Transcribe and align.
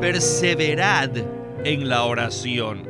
perseverad 0.00 1.10
en 1.62 1.90
la 1.90 2.04
oración. 2.04 2.88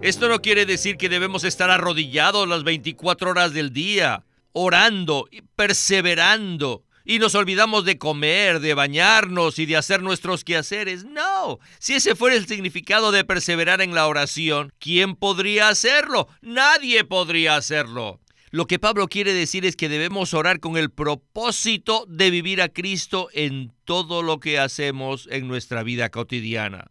Esto 0.00 0.28
no 0.28 0.40
quiere 0.40 0.64
decir 0.64 0.96
que 0.96 1.10
debemos 1.10 1.44
estar 1.44 1.70
arrodillados 1.70 2.48
las 2.48 2.64
24 2.64 3.30
horas 3.30 3.52
del 3.52 3.74
día, 3.74 4.24
orando 4.52 5.28
y 5.30 5.42
perseverando. 5.42 6.84
Y 7.04 7.18
nos 7.18 7.34
olvidamos 7.34 7.84
de 7.84 7.98
comer, 7.98 8.60
de 8.60 8.72
bañarnos 8.72 9.58
y 9.58 9.66
de 9.66 9.76
hacer 9.76 10.02
nuestros 10.02 10.42
quehaceres. 10.42 11.04
No, 11.04 11.58
si 11.78 11.94
ese 11.94 12.14
fuera 12.14 12.34
el 12.34 12.46
significado 12.46 13.12
de 13.12 13.24
perseverar 13.24 13.82
en 13.82 13.94
la 13.94 14.06
oración, 14.06 14.72
¿quién 14.78 15.16
podría 15.16 15.68
hacerlo? 15.68 16.28
Nadie 16.40 17.04
podría 17.04 17.56
hacerlo. 17.56 18.20
Lo 18.50 18.66
que 18.66 18.78
Pablo 18.78 19.08
quiere 19.08 19.34
decir 19.34 19.66
es 19.66 19.76
que 19.76 19.90
debemos 19.90 20.32
orar 20.32 20.58
con 20.60 20.78
el 20.78 20.90
propósito 20.90 22.06
de 22.08 22.30
vivir 22.30 22.62
a 22.62 22.70
Cristo 22.70 23.28
en 23.34 23.72
todo 23.84 24.22
lo 24.22 24.40
que 24.40 24.58
hacemos 24.58 25.28
en 25.30 25.46
nuestra 25.46 25.82
vida 25.82 26.08
cotidiana. 26.08 26.86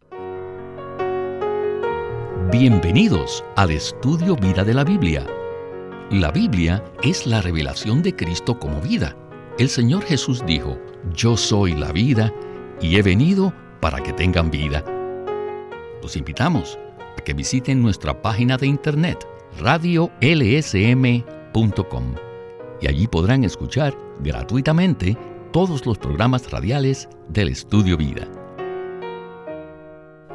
Bienvenidos 2.52 3.44
al 3.56 3.72
estudio 3.72 4.36
Vida 4.36 4.62
de 4.62 4.74
la 4.74 4.84
Biblia. 4.84 5.26
La 6.10 6.30
Biblia 6.30 6.84
es 7.02 7.26
la 7.26 7.42
revelación 7.42 8.02
de 8.02 8.14
Cristo 8.14 8.58
como 8.58 8.80
vida. 8.80 9.16
El 9.58 9.68
Señor 9.68 10.04
Jesús 10.04 10.44
dijo, 10.46 10.80
Yo 11.12 11.36
soy 11.36 11.72
la 11.74 11.90
vida 11.90 12.32
y 12.80 12.96
he 12.96 13.02
venido 13.02 13.52
para 13.80 14.00
que 14.00 14.12
tengan 14.12 14.50
vida. 14.50 14.84
Los 16.00 16.16
invitamos 16.16 16.78
a 17.18 17.22
que 17.22 17.34
visiten 17.34 17.82
nuestra 17.82 18.22
página 18.22 18.56
de 18.56 18.68
internet 18.68 19.26
radiolsm.com 19.60 21.37
y 22.80 22.86
allí 22.86 23.06
podrán 23.06 23.44
escuchar 23.44 23.96
gratuitamente 24.20 25.16
todos 25.52 25.86
los 25.86 25.98
programas 25.98 26.50
radiales 26.50 27.08
del 27.28 27.48
Estudio 27.48 27.96
Vida. 27.96 28.28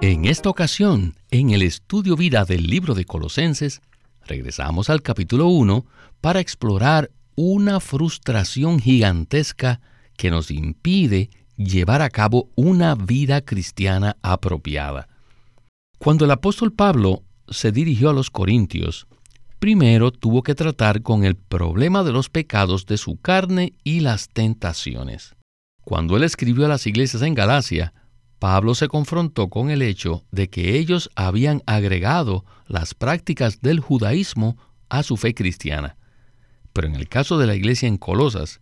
En 0.02 0.26
esta 0.26 0.50
ocasión, 0.50 1.16
en 1.32 1.52
el 1.52 1.62
Estudio 1.62 2.18
Vida 2.18 2.44
del 2.44 2.68
libro 2.68 2.94
de 2.94 3.06
Colosenses, 3.06 3.82
regresamos 4.26 4.90
al 4.90 5.02
capítulo 5.02 5.48
1 5.48 5.86
para 6.20 6.42
explorar 6.42 7.10
una 7.36 7.80
frustración 7.80 8.80
gigantesca 8.80 9.80
que 10.18 10.30
nos 10.30 10.52
impide 10.52 11.30
llevar 11.56 12.02
a 12.02 12.10
cabo 12.10 12.50
una 12.56 12.96
vida 12.96 13.42
cristiana 13.42 14.18
apropiada. 14.22 15.08
Cuando 16.00 16.26
el 16.26 16.32
apóstol 16.32 16.74
Pablo 16.74 17.24
se 17.48 17.72
dirigió 17.72 18.10
a 18.10 18.14
los 18.14 18.30
Corintios, 18.30 19.08
primero 19.64 20.12
tuvo 20.12 20.44
que 20.44 20.56
tratar 20.56 21.04
con 21.04 21.24
el 21.24 21.38
problema 21.38 22.04
de 22.04 22.12
los 22.12 22.30
pecados 22.30 22.86
de 22.86 22.98
su 22.98 23.16
carne 23.22 23.72
y 23.86 24.02
las 24.02 24.28
tentaciones. 24.28 25.38
Cuando 25.86 26.18
él 26.18 26.24
escribió 26.24 26.66
a 26.66 26.68
las 26.68 26.86
iglesias 26.86 27.24
en 27.24 27.34
Galacia, 27.34 27.94
Pablo 28.40 28.76
se 28.76 28.90
confrontó 28.90 29.48
con 29.48 29.70
el 29.70 29.82
hecho 29.82 30.26
de 30.32 30.50
que 30.50 30.78
ellos 30.78 31.10
habían 31.16 31.64
agregado 31.66 32.44
las 32.68 32.94
prácticas 32.94 33.62
del 33.62 33.80
judaísmo 33.80 34.58
a 34.90 35.02
su 35.02 35.16
fe 35.16 35.34
cristiana. 35.34 35.96
Pero 36.74 36.88
en 36.88 36.96
el 36.96 37.08
caso 37.08 37.38
de 37.38 37.48
la 37.48 37.56
iglesia 37.56 37.88
en 37.88 37.96
Colosas, 37.96 38.60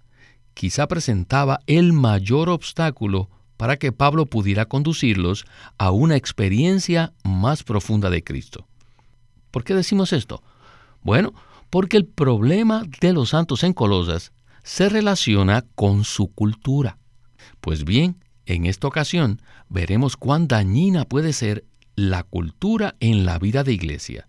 quizá 0.54 0.88
presentaba 0.88 1.62
el 1.66 1.94
mayor 1.94 2.48
obstáculo 2.48 3.28
para 3.58 3.78
que 3.78 3.92
Pablo 3.92 4.28
pudiera 4.28 4.66
conducirlos 4.66 5.46
a 5.80 5.90
una 5.90 6.16
experiencia 6.16 7.12
más 7.24 7.64
profunda 7.64 8.12
de 8.12 8.24
Cristo. 8.24 8.68
¿Por 9.50 9.64
qué 9.64 9.74
decimos 9.74 10.14
esto? 10.14 10.44
Bueno, 11.04 11.34
porque 11.70 11.98
el 11.98 12.06
problema 12.06 12.84
de 13.00 13.14
los 13.14 13.30
santos 13.30 13.64
en 13.64 13.74
Colosas 13.74 14.32
se 14.64 14.90
relaciona 14.90 15.66
con 15.76 16.04
su 16.04 16.28
cultura. 16.28 16.98
Pues 17.60 17.84
bien, 17.86 18.24
en 18.46 18.66
esta 18.66 18.88
ocasión 18.88 19.42
veremos 19.70 20.18
cuán 20.18 20.48
dañina 20.48 21.06
puede 21.06 21.34
ser 21.34 21.66
la 21.96 22.24
cultura 22.24 22.96
en 23.00 23.26
la 23.26 23.40
vida 23.40 23.64
de 23.64 23.74
iglesia. 23.74 24.28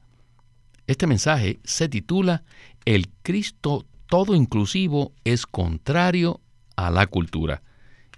Este 0.86 1.06
mensaje 1.06 1.60
se 1.64 1.88
titula 1.88 2.42
El 2.84 3.08
Cristo 3.22 3.86
todo 4.12 4.34
inclusivo 4.34 5.14
es 5.24 5.46
contrario 5.46 6.42
a 6.76 6.90
la 6.90 7.06
cultura. 7.06 7.62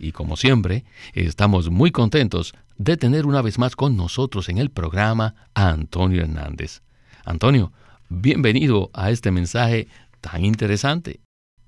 Y 0.00 0.10
como 0.10 0.36
siempre, 0.36 0.84
estamos 1.12 1.70
muy 1.70 1.92
contentos 1.92 2.52
de 2.78 2.96
tener 2.96 3.26
una 3.26 3.42
vez 3.42 3.60
más 3.60 3.76
con 3.76 3.96
nosotros 3.96 4.48
en 4.48 4.58
el 4.58 4.70
programa 4.70 5.36
a 5.54 5.68
Antonio 5.68 6.22
Hernández. 6.22 6.82
Antonio, 7.24 7.72
Bienvenido 8.16 8.90
a 8.94 9.10
este 9.10 9.32
mensaje 9.32 9.88
tan 10.20 10.44
interesante. 10.44 11.18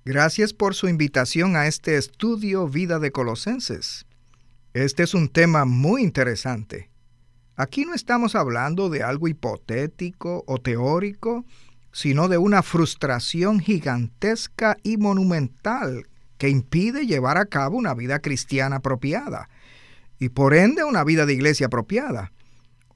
Gracias 0.04 0.52
por 0.52 0.76
su 0.76 0.86
invitación 0.86 1.56
a 1.56 1.66
este 1.66 1.96
estudio 1.96 2.68
Vida 2.68 3.00
de 3.00 3.10
Colosenses. 3.10 4.06
Este 4.72 5.02
es 5.02 5.14
un 5.14 5.28
tema 5.28 5.64
muy 5.64 6.02
interesante. 6.02 6.88
Aquí 7.56 7.84
no 7.84 7.94
estamos 7.94 8.36
hablando 8.36 8.88
de 8.90 9.02
algo 9.02 9.26
hipotético 9.26 10.44
o 10.46 10.58
teórico, 10.58 11.44
sino 11.90 12.28
de 12.28 12.38
una 12.38 12.62
frustración 12.62 13.58
gigantesca 13.58 14.76
y 14.84 14.98
monumental 14.98 16.06
que 16.38 16.48
impide 16.48 17.06
llevar 17.06 17.38
a 17.38 17.46
cabo 17.46 17.76
una 17.76 17.92
vida 17.92 18.20
cristiana 18.20 18.76
apropiada 18.76 19.48
y 20.20 20.28
por 20.28 20.54
ende 20.54 20.84
una 20.84 21.02
vida 21.02 21.26
de 21.26 21.34
iglesia 21.34 21.66
apropiada. 21.66 22.30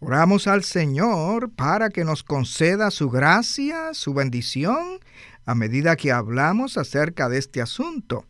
Oramos 0.03 0.47
al 0.47 0.65
Señor 0.65 1.51
para 1.51 1.91
que 1.91 2.05
nos 2.05 2.23
conceda 2.23 2.91
su 2.91 3.11
gracia, 3.11 3.93
su 3.93 4.15
bendición, 4.15 4.99
a 5.45 5.55
medida 5.55 5.95
que 5.97 6.11
hablamos 6.11 6.79
acerca 6.79 7.29
de 7.29 7.37
este 7.37 7.61
asunto, 7.61 8.25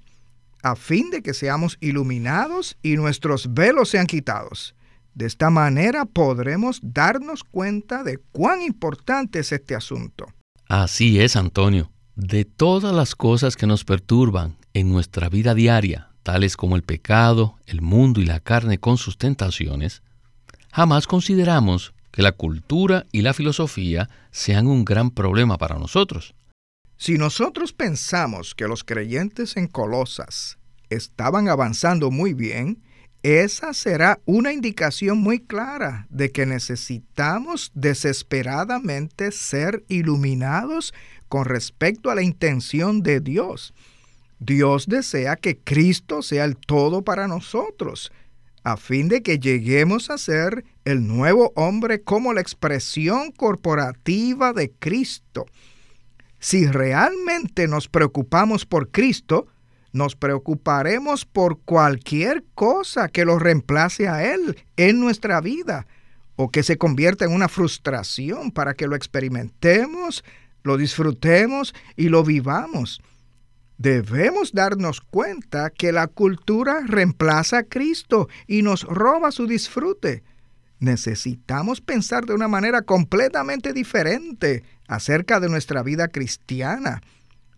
a 0.65 0.75
fin 0.75 1.11
de 1.11 1.23
que 1.23 1.33
seamos 1.33 1.79
iluminados 1.81 2.77
y 2.83 2.97
nuestros 2.97 3.55
velos 3.55 3.89
sean 3.89 4.09
quitados. 4.09 4.75
De 5.15 5.27
esta 5.27 5.49
manera 5.49 6.07
podremos 6.07 6.81
darnos 6.83 7.45
cuenta 7.45 8.03
de 8.03 8.19
cuán 8.19 8.63
importante 8.63 9.39
es 9.39 9.53
este 9.53 9.77
asunto. 9.77 10.27
Así 10.69 11.21
es, 11.21 11.37
Antonio. 11.37 11.93
De 12.17 12.45
todas 12.45 12.93
las 12.93 13.15
cosas 13.15 13.57
que 13.57 13.69
nos 13.69 13.85
perturban 13.85 14.57
en 14.75 14.91
nuestra 14.91 15.29
vida 15.29 15.55
diaria, 15.55 16.11
tales 16.25 16.57
como 16.57 16.75
el 16.75 16.83
pecado, 16.83 17.55
el 17.67 17.81
mundo 17.81 18.21
y 18.21 18.27
la 18.27 18.41
carne 18.41 18.79
con 18.79 18.99
sus 18.99 19.19
tentaciones, 19.19 20.03
jamás 20.73 21.07
consideramos 21.07 21.93
que 22.11 22.23
la 22.23 22.33
cultura 22.33 23.07
y 23.13 23.23
la 23.23 23.35
filosofía 23.35 24.09
sean 24.31 24.67
un 24.67 24.85
gran 24.85 25.11
problema 25.11 25.59
para 25.59 25.79
nosotros. 25.79 26.35
Si 26.97 27.17
nosotros 27.17 27.73
pensamos 27.73 28.55
que 28.55 28.69
los 28.69 28.85
creyentes 28.85 29.57
en 29.57 29.69
Colosas 29.69 30.59
estaban 30.91 31.49
avanzando 31.49 32.11
muy 32.11 32.35
bien, 32.35 32.83
esa 33.23 33.75
será 33.75 34.19
una 34.25 34.53
indicación 34.53 35.19
muy 35.19 35.41
clara 35.41 36.07
de 36.11 36.31
que 36.31 36.47
necesitamos 36.47 37.71
desesperadamente 37.75 39.31
ser 39.31 39.85
iluminados 39.89 40.95
con 41.29 41.45
respecto 41.45 42.11
a 42.11 42.15
la 42.15 42.23
intención 42.23 43.03
de 43.03 43.21
Dios. 43.21 43.75
Dios 44.39 44.87
desea 44.87 45.37
que 45.37 45.59
Cristo 45.59 46.23
sea 46.23 46.45
el 46.45 46.57
todo 46.57 47.03
para 47.03 47.29
nosotros 47.29 48.11
a 48.63 48.77
fin 48.77 49.09
de 49.09 49.23
que 49.23 49.39
lleguemos 49.39 50.11
a 50.11 50.19
ser 50.19 50.65
el 50.85 51.07
nuevo 51.07 51.53
hombre 51.57 52.03
como 52.03 52.33
la 52.33 52.41
expresión 52.41 53.33
corporativa 53.33 54.53
de 54.53 54.71
Cristo. 54.71 55.47
Si 56.39 56.67
realmente 56.67 57.69
nos 57.69 57.89
preocupamos 57.89 58.67
por 58.67 58.91
Cristo, 58.91 59.47
nos 59.93 60.15
preocuparemos 60.15 61.25
por 61.25 61.61
cualquier 61.61 62.45
cosa 62.55 63.09
que 63.09 63.25
lo 63.25 63.39
reemplace 63.39 64.09
a 64.09 64.33
Él 64.33 64.57
en 64.77 65.01
nuestra 65.01 65.41
vida 65.41 65.87
o 66.37 66.51
que 66.51 66.63
se 66.63 66.79
convierta 66.79 67.25
en 67.25 67.33
una 67.33 67.49
frustración 67.49 68.51
para 68.51 68.75
que 68.75 68.87
lo 68.87 68.97
experimentemos, 68.97 70.25
lo 70.63 70.77
disfrutemos 70.77 71.75
y 71.97 72.09
lo 72.09 72.25
vivamos. 72.25 73.03
Debemos 73.81 74.53
darnos 74.53 75.01
cuenta 75.01 75.71
que 75.71 75.91
la 75.91 76.07
cultura 76.07 76.83
reemplaza 76.87 77.61
a 77.61 77.63
Cristo 77.63 78.29
y 78.47 78.61
nos 78.61 78.83
roba 78.83 79.31
su 79.31 79.47
disfrute. 79.47 80.23
Necesitamos 80.81 81.81
pensar 81.81 82.27
de 82.27 82.35
una 82.35 82.47
manera 82.47 82.83
completamente 82.83 83.73
diferente 83.73 84.65
acerca 84.87 85.41
de 85.41 85.49
nuestra 85.49 85.83
vida 85.83 86.09
cristiana, 86.09 87.01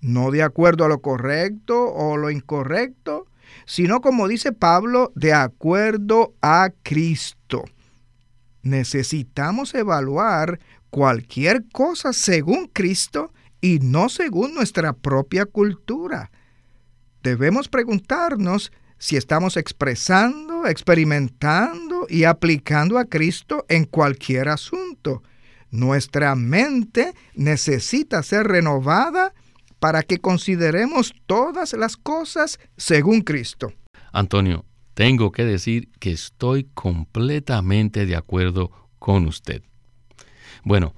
no 0.00 0.30
de 0.30 0.44
acuerdo 0.44 0.84
a 0.84 0.88
lo 0.88 1.00
correcto 1.00 1.92
o 1.92 2.16
lo 2.16 2.30
incorrecto, 2.30 3.26
sino 3.66 4.00
como 4.00 4.28
dice 4.28 4.52
Pablo, 4.52 5.10
de 5.16 5.32
acuerdo 5.32 6.34
a 6.40 6.70
Cristo. 6.84 7.64
Necesitamos 8.62 9.74
evaluar 9.74 10.60
cualquier 10.88 11.64
cosa 11.72 12.12
según 12.12 12.68
Cristo 12.72 13.32
y 13.62 13.78
no 13.78 14.10
según 14.10 14.52
nuestra 14.52 14.92
propia 14.92 15.46
cultura. 15.46 16.30
Debemos 17.22 17.68
preguntarnos 17.68 18.72
si 18.98 19.16
estamos 19.16 19.56
expresando, 19.56 20.66
experimentando 20.66 22.06
y 22.08 22.24
aplicando 22.24 22.98
a 22.98 23.06
Cristo 23.06 23.64
en 23.68 23.84
cualquier 23.84 24.48
asunto. 24.48 25.22
Nuestra 25.70 26.34
mente 26.34 27.14
necesita 27.34 28.22
ser 28.22 28.46
renovada 28.48 29.32
para 29.78 30.02
que 30.02 30.18
consideremos 30.18 31.14
todas 31.26 31.72
las 31.72 31.96
cosas 31.96 32.60
según 32.76 33.22
Cristo. 33.22 33.72
Antonio, 34.12 34.64
tengo 34.94 35.32
que 35.32 35.44
decir 35.44 35.88
que 35.98 36.12
estoy 36.12 36.68
completamente 36.74 38.06
de 38.06 38.16
acuerdo 38.16 38.70
con 38.98 39.26
usted. 39.26 39.62
Bueno, 40.64 40.94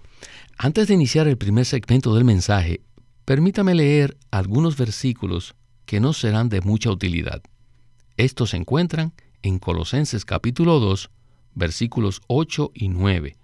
antes 0.57 0.89
de 0.89 0.95
iniciar 0.95 1.27
el 1.27 1.37
primer 1.37 1.65
segmento 1.65 2.15
del 2.15 2.25
mensaje, 2.25 2.81
permítame 3.25 3.75
leer 3.75 4.17
algunos 4.31 4.77
versículos 4.77 5.55
que 5.85 6.01
no 6.01 6.13
serán 6.13 6.49
de 6.49 6.61
mucha 6.61 6.91
utilidad. 6.91 7.43
Estos 8.17 8.51
se 8.51 8.57
encuentran 8.57 9.13
en 9.43 9.59
Colosenses 9.59 10.25
capítulo 10.25 10.79
2, 10.81 11.11
versículos 11.55 12.23
8 12.29 12.71
y 12.75 12.89
9, 12.89 13.37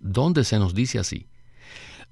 donde 0.00 0.44
se 0.44 0.58
nos 0.58 0.74
dice 0.74 0.98
así, 0.98 1.26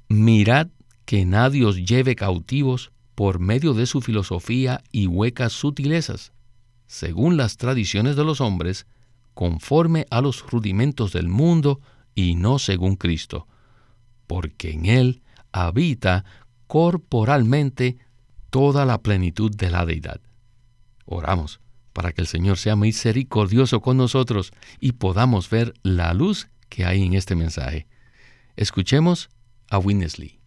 Mirad 0.08 0.69
que 1.04 1.25
nadie 1.25 1.64
os 1.64 1.76
lleve 1.76 2.14
cautivos 2.14 2.93
por 3.14 3.38
medio 3.40 3.75
de 3.75 3.87
su 3.87 4.00
filosofía 4.00 4.82
y 4.93 5.06
huecas 5.06 5.52
sutilezas, 5.52 6.32
según 6.87 7.37
las 7.37 7.56
tradiciones 7.56 8.14
de 8.14 8.25
los 8.25 8.40
hombres, 8.40 8.87
conforme 9.34 10.06
a 10.10 10.20
los 10.20 10.48
rudimentos 10.48 11.12
del 11.12 11.28
mundo 11.28 11.81
y 12.14 12.37
no 12.37 12.58
según 12.58 12.96
Cristo, 12.96 13.46
porque 14.26 14.70
en 14.70 14.87
Él 14.87 15.23
habita 15.52 16.25
corporalmente 16.67 17.99
toda 18.50 18.84
la 18.84 18.99
plenitud 18.99 19.55
de 19.55 19.70
la 19.70 19.87
deidad. 19.87 20.20
Oramos 21.05 21.61
para 21.93 22.12
que 22.12 22.20
el 22.20 22.26
Señor 22.26 22.58
sea 22.58 22.76
misericordioso 22.76 23.81
con 23.81 23.96
nosotros 23.96 24.52
y 24.81 24.93
podamos 24.93 25.49
ver 25.49 25.73
la 25.82 26.12
luz 26.12 26.49
que 26.69 26.84
hay 26.84 27.02
en 27.02 27.14
este 27.14 27.34
mensaje. 27.34 27.87
Escuchemos 28.55 29.31
a 29.70 29.78
Winnesley. 29.78 30.38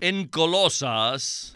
En 0.00 0.28
Colosas, 0.28 1.54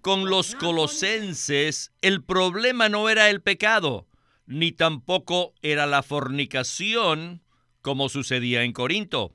con 0.00 0.28
los 0.28 0.54
colosenses, 0.56 1.92
el 2.02 2.22
problema 2.24 2.88
no 2.88 3.08
era 3.08 3.30
el 3.30 3.40
pecado, 3.40 4.08
ni 4.46 4.72
tampoco 4.72 5.54
era 5.62 5.86
la 5.86 6.02
fornicación, 6.02 7.43
como 7.84 8.08
sucedía 8.08 8.62
en 8.62 8.72
Corinto. 8.72 9.34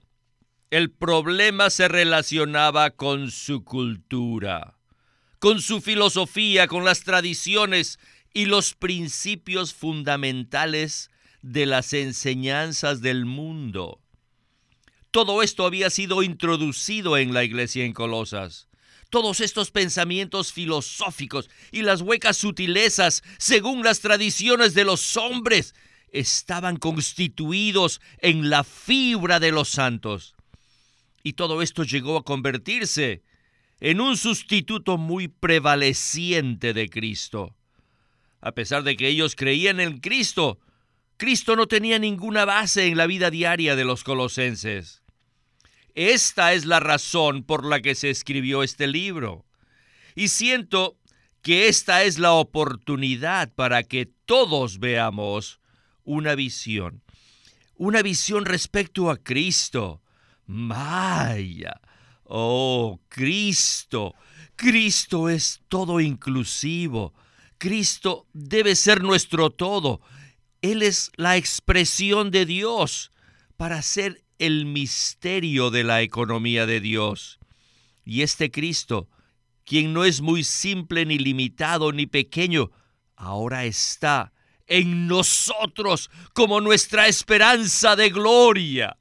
El 0.72 0.90
problema 0.90 1.70
se 1.70 1.88
relacionaba 1.88 2.90
con 2.90 3.30
su 3.30 3.64
cultura, 3.64 4.76
con 5.38 5.62
su 5.62 5.82
filosofía, 5.82 6.68
con 6.68 6.84
las 6.84 7.04
tradiciones 7.04 8.00
y 8.34 8.48
los 8.48 8.74
principios 8.74 9.76
fundamentales 9.76 11.12
de 11.44 11.68
las 11.68 11.94
enseñanzas 11.94 13.02
del 13.02 13.26
mundo. 13.26 14.02
Todo 15.12 15.44
esto 15.44 15.64
había 15.64 15.92
sido 15.92 16.24
introducido 16.24 17.18
en 17.18 17.36
la 17.36 17.44
iglesia 17.44 17.86
en 17.86 17.94
Colosas. 17.94 18.68
Todos 19.12 19.42
estos 19.42 19.70
pensamientos 19.70 20.54
filosóficos 20.54 21.52
y 21.72 21.84
las 21.84 22.02
huecas 22.02 22.38
sutilezas, 22.38 23.22
según 23.38 23.84
las 23.84 24.00
tradiciones 24.00 24.74
de 24.74 24.86
los 24.86 25.18
hombres, 25.18 25.76
estaban 26.14 26.78
constituidos 26.78 28.02
en 28.20 28.50
la 28.50 28.64
fibra 28.64 29.40
de 29.40 29.52
los 29.52 29.70
santos. 29.70 30.36
Y 31.24 31.34
todo 31.34 31.62
esto 31.62 31.84
llegó 31.84 32.18
a 32.18 32.24
convertirse 32.24 33.24
en 33.80 34.02
un 34.02 34.18
sustituto 34.18 34.98
muy 34.98 35.28
prevaleciente 35.28 36.74
de 36.74 36.90
Cristo. 36.90 37.56
A 38.42 38.54
pesar 38.54 38.84
de 38.84 38.96
que 38.96 39.08
ellos 39.08 39.36
creían 39.36 39.80
en 39.80 40.00
Cristo, 40.00 40.60
Cristo 41.18 41.56
no 41.56 41.68
tenía 41.68 42.00
ninguna 42.00 42.46
base 42.46 42.88
en 42.88 42.98
la 42.98 43.06
vida 43.06 43.30
diaria 43.30 43.76
de 43.76 43.84
los 43.84 44.04
colosenses. 44.04 45.04
Esta 45.96 46.54
es 46.54 46.66
la 46.66 46.80
razón 46.80 47.44
por 47.44 47.66
la 47.66 47.82
que 47.82 47.96
se 47.96 48.10
escribió 48.10 48.64
este 48.64 48.88
libro. 48.88 49.46
Y 50.16 50.30
siento 50.30 50.98
que 51.42 51.68
esta 51.68 52.04
es 52.04 52.20
la 52.20 52.34
oportunidad 52.34 53.54
para 53.54 53.84
que 53.84 54.06
todos 54.26 54.80
veamos 54.80 55.60
una 56.10 56.34
visión. 56.34 57.04
Una 57.76 58.02
visión 58.02 58.46
respecto 58.46 59.12
a 59.12 59.18
Cristo. 59.18 60.02
Maya. 60.48 61.80
Oh, 62.24 63.00
Cristo. 63.10 64.16
Cristo 64.56 65.30
es 65.30 65.62
todo 65.68 66.00
inclusivo. 66.00 67.14
Cristo 67.60 68.26
debe 68.34 68.76
ser 68.76 69.04
nuestro 69.04 69.52
todo. 69.52 70.02
Él 70.64 70.82
es 70.82 71.12
la 71.16 71.38
expresión 71.38 72.32
de 72.32 72.48
Dios 72.48 73.12
para 73.56 73.84
ser 73.84 74.24
el 74.40 74.66
misterio 74.66 75.70
de 75.70 75.84
la 75.84 76.02
economía 76.02 76.66
de 76.66 76.82
Dios. 76.82 77.38
Y 78.04 78.24
este 78.24 78.50
Cristo, 78.50 79.10
quien 79.64 79.94
no 79.94 80.06
es 80.06 80.22
muy 80.22 80.44
simple 80.44 81.06
ni 81.06 81.20
limitado 81.20 81.92
ni 81.92 82.08
pequeño, 82.08 82.72
ahora 83.16 83.66
está 83.66 84.34
en 84.70 85.08
nosotros 85.08 86.10
como 86.34 86.62
nuestra 86.62 87.08
esperanza 87.08 87.96
de 87.96 88.10
gloria. 88.10 88.98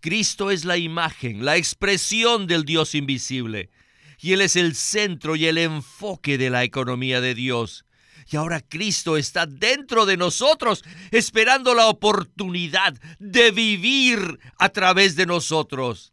Cristo 0.00 0.50
es 0.50 0.64
la 0.64 0.76
imagen, 0.76 1.44
la 1.44 1.56
expresión 1.56 2.46
del 2.46 2.64
Dios 2.64 2.94
invisible, 2.94 3.70
y 4.18 4.32
Él 4.32 4.40
es 4.40 4.56
el 4.56 4.74
centro 4.74 5.36
y 5.36 5.46
el 5.46 5.58
enfoque 5.58 6.36
de 6.36 6.50
la 6.50 6.64
economía 6.64 7.20
de 7.20 7.34
Dios. 7.34 7.84
Y 8.30 8.36
ahora 8.36 8.60
Cristo 8.60 9.16
está 9.16 9.46
dentro 9.46 10.06
de 10.06 10.16
nosotros, 10.16 10.84
esperando 11.10 11.74
la 11.74 11.86
oportunidad 11.86 12.94
de 13.18 13.50
vivir 13.50 14.38
a 14.58 14.68
través 14.68 15.16
de 15.16 15.26
nosotros. 15.26 16.12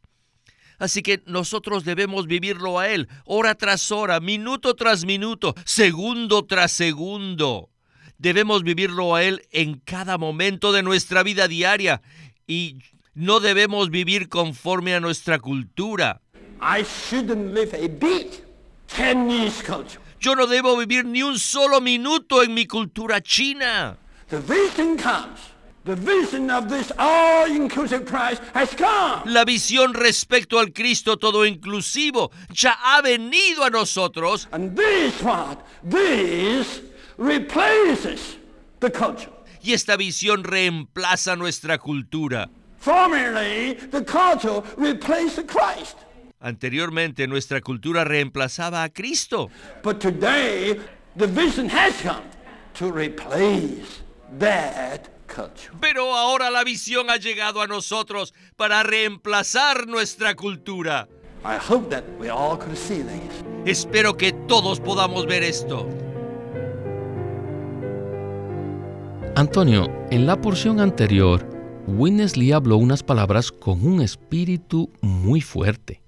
Así 0.80 1.02
que 1.02 1.22
nosotros 1.26 1.86
debemos 1.86 2.28
vivirlo 2.28 2.80
a 2.80 2.90
Él, 2.90 3.08
hora 3.26 3.56
tras 3.56 3.92
hora, 3.92 4.20
minuto 4.20 4.76
tras 4.76 5.06
minuto, 5.06 5.56
segundo 5.66 6.46
tras 6.46 6.72
segundo. 6.72 7.70
Debemos 8.20 8.64
vivirlo 8.64 9.16
a 9.16 9.24
Él 9.24 9.44
en 9.52 9.80
cada 9.80 10.18
momento 10.18 10.72
de 10.72 10.84
nuestra 10.84 11.24
vida 11.24 11.48
diaria 11.48 12.02
y 12.48 12.78
no 13.14 13.40
debemos 13.40 13.90
vivir 13.90 14.28
conforme 14.30 14.96
a 14.96 15.00
nuestra 15.00 15.40
cultura. 15.40 16.22
I 16.60 16.84
shouldn't 16.84 17.54
live 17.54 17.74
a 17.74 17.88
beat 17.88 18.42
Chinese 18.88 19.62
culture. 19.64 20.02
Yo 20.20 20.36
no 20.36 20.48
debo 20.48 20.76
vivir 20.78 21.06
ni 21.06 21.22
un 21.22 21.38
solo 21.38 21.80
minuto 21.80 22.42
en 22.42 22.54
mi 22.54 22.66
cultura 22.66 23.22
china. 23.22 23.98
La 29.26 29.46
visión 29.46 29.94
respecto 29.94 30.60
al 30.60 30.74
Cristo 30.74 31.18
todo 31.18 31.46
inclusivo 31.46 32.32
ya 32.52 32.78
ha 32.84 33.02
venido 33.02 33.64
a 33.64 33.70
nosotros. 33.70 34.50
Y 39.62 39.74
esta 39.74 39.98
visión 39.98 40.44
reemplaza 40.44 41.36
nuestra 41.36 41.78
cultura. 41.78 42.50
Formerly, 42.80 43.76
the 43.92 44.04
culture 44.06 44.62
replaced 44.78 45.36
the 45.36 45.46
Christ. 45.46 45.98
Anteriormente 46.40 47.28
nuestra 47.28 47.62
cultura 47.62 48.04
reemplazaba 48.04 48.84
a 48.84 48.90
Cristo. 48.90 49.50
Pero 55.82 56.16
ahora 56.16 56.50
la 56.52 56.64
visión 56.64 57.10
ha 57.10 57.18
llegado 57.18 57.62
a 57.62 57.68
nosotros 57.68 58.34
para 58.56 58.84
reemplazar 58.84 59.88
nuestra 59.88 60.36
cultura. 60.36 61.08
Espero 63.66 64.18
que 64.18 64.32
todos 64.32 64.80
podamos 64.80 65.26
ver 65.26 65.44
esto. 65.44 66.07
Antonio, 69.38 69.86
en 70.10 70.26
la 70.26 70.42
porción 70.42 70.80
anterior, 70.80 71.48
Winnesley 71.86 72.54
habló 72.54 72.78
unas 72.78 73.04
palabras 73.04 73.52
con 73.52 73.86
un 73.86 74.02
espíritu 74.02 74.92
muy 75.00 75.42
fuerte. 75.42 76.02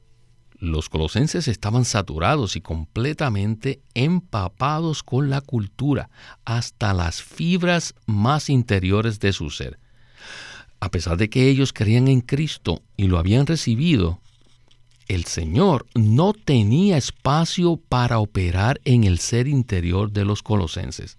Los 0.58 0.90
colosenses 0.90 1.48
estaban 1.48 1.86
saturados 1.86 2.56
y 2.56 2.62
completamente 2.62 3.82
empapados 3.94 5.04
con 5.04 5.30
la 5.30 5.42
cultura, 5.42 6.10
hasta 6.44 6.92
las 6.96 7.22
fibras 7.22 7.94
más 8.08 8.50
interiores 8.50 9.20
de 9.20 9.32
su 9.32 9.52
ser. 9.52 9.78
A 10.80 10.90
pesar 10.90 11.16
de 11.16 11.30
que 11.30 11.50
ellos 11.50 11.72
creían 11.72 12.08
en 12.08 12.22
Cristo 12.22 12.82
y 12.98 13.10
lo 13.10 13.20
habían 13.20 13.46
recibido, 13.46 14.22
el 15.08 15.26
Señor 15.26 15.86
no 15.94 16.34
tenía 16.34 16.98
espacio 16.98 17.78
para 17.78 18.18
operar 18.18 18.82
en 18.86 19.04
el 19.04 19.20
ser 19.20 19.48
interior 19.48 20.12
de 20.12 20.26
los 20.26 20.42
colosenses. 20.42 21.19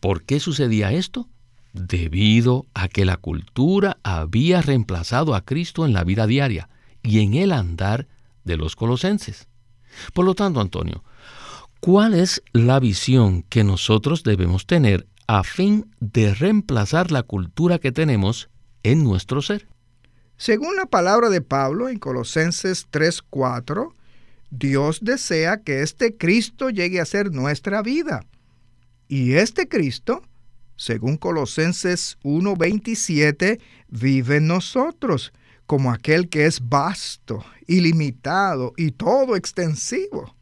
¿Por 0.00 0.22
qué 0.22 0.40
sucedía 0.40 0.92
esto? 0.92 1.28
Debido 1.72 2.66
a 2.74 2.88
que 2.88 3.04
la 3.04 3.16
cultura 3.16 3.98
había 4.02 4.62
reemplazado 4.62 5.34
a 5.34 5.44
Cristo 5.44 5.84
en 5.84 5.92
la 5.92 6.04
vida 6.04 6.26
diaria 6.26 6.68
y 7.02 7.20
en 7.20 7.34
el 7.34 7.52
andar 7.52 8.06
de 8.44 8.56
los 8.56 8.76
colosenses. 8.76 9.48
Por 10.12 10.24
lo 10.24 10.34
tanto, 10.34 10.60
Antonio, 10.60 11.04
¿cuál 11.80 12.14
es 12.14 12.42
la 12.52 12.80
visión 12.80 13.42
que 13.42 13.64
nosotros 13.64 14.22
debemos 14.22 14.66
tener 14.66 15.06
a 15.26 15.42
fin 15.42 15.86
de 16.00 16.34
reemplazar 16.34 17.10
la 17.10 17.22
cultura 17.22 17.78
que 17.78 17.92
tenemos 17.92 18.48
en 18.82 19.04
nuestro 19.04 19.42
ser? 19.42 19.68
Según 20.36 20.76
la 20.76 20.86
palabra 20.86 21.30
de 21.30 21.42
Pablo 21.42 21.88
en 21.88 21.98
Colosenses 21.98 22.86
3:4, 22.90 23.92
Dios 24.50 25.00
desea 25.02 25.58
que 25.58 25.82
este 25.82 26.16
Cristo 26.16 26.70
llegue 26.70 27.00
a 27.00 27.04
ser 27.04 27.32
nuestra 27.32 27.82
vida. 27.82 28.24
Y 29.08 29.34
este 29.34 29.68
Cristo, 29.68 30.22
según 30.76 31.16
Colosenses 31.16 32.18
1:27, 32.22 33.58
vive 33.88 34.36
en 34.36 34.46
nosotros 34.46 35.32
como 35.66 35.90
aquel 35.90 36.28
que 36.28 36.46
es 36.46 36.66
vasto, 36.66 37.44
ilimitado 37.66 38.72
y 38.76 38.90
todo 38.92 39.34
extensivo. 39.36 40.34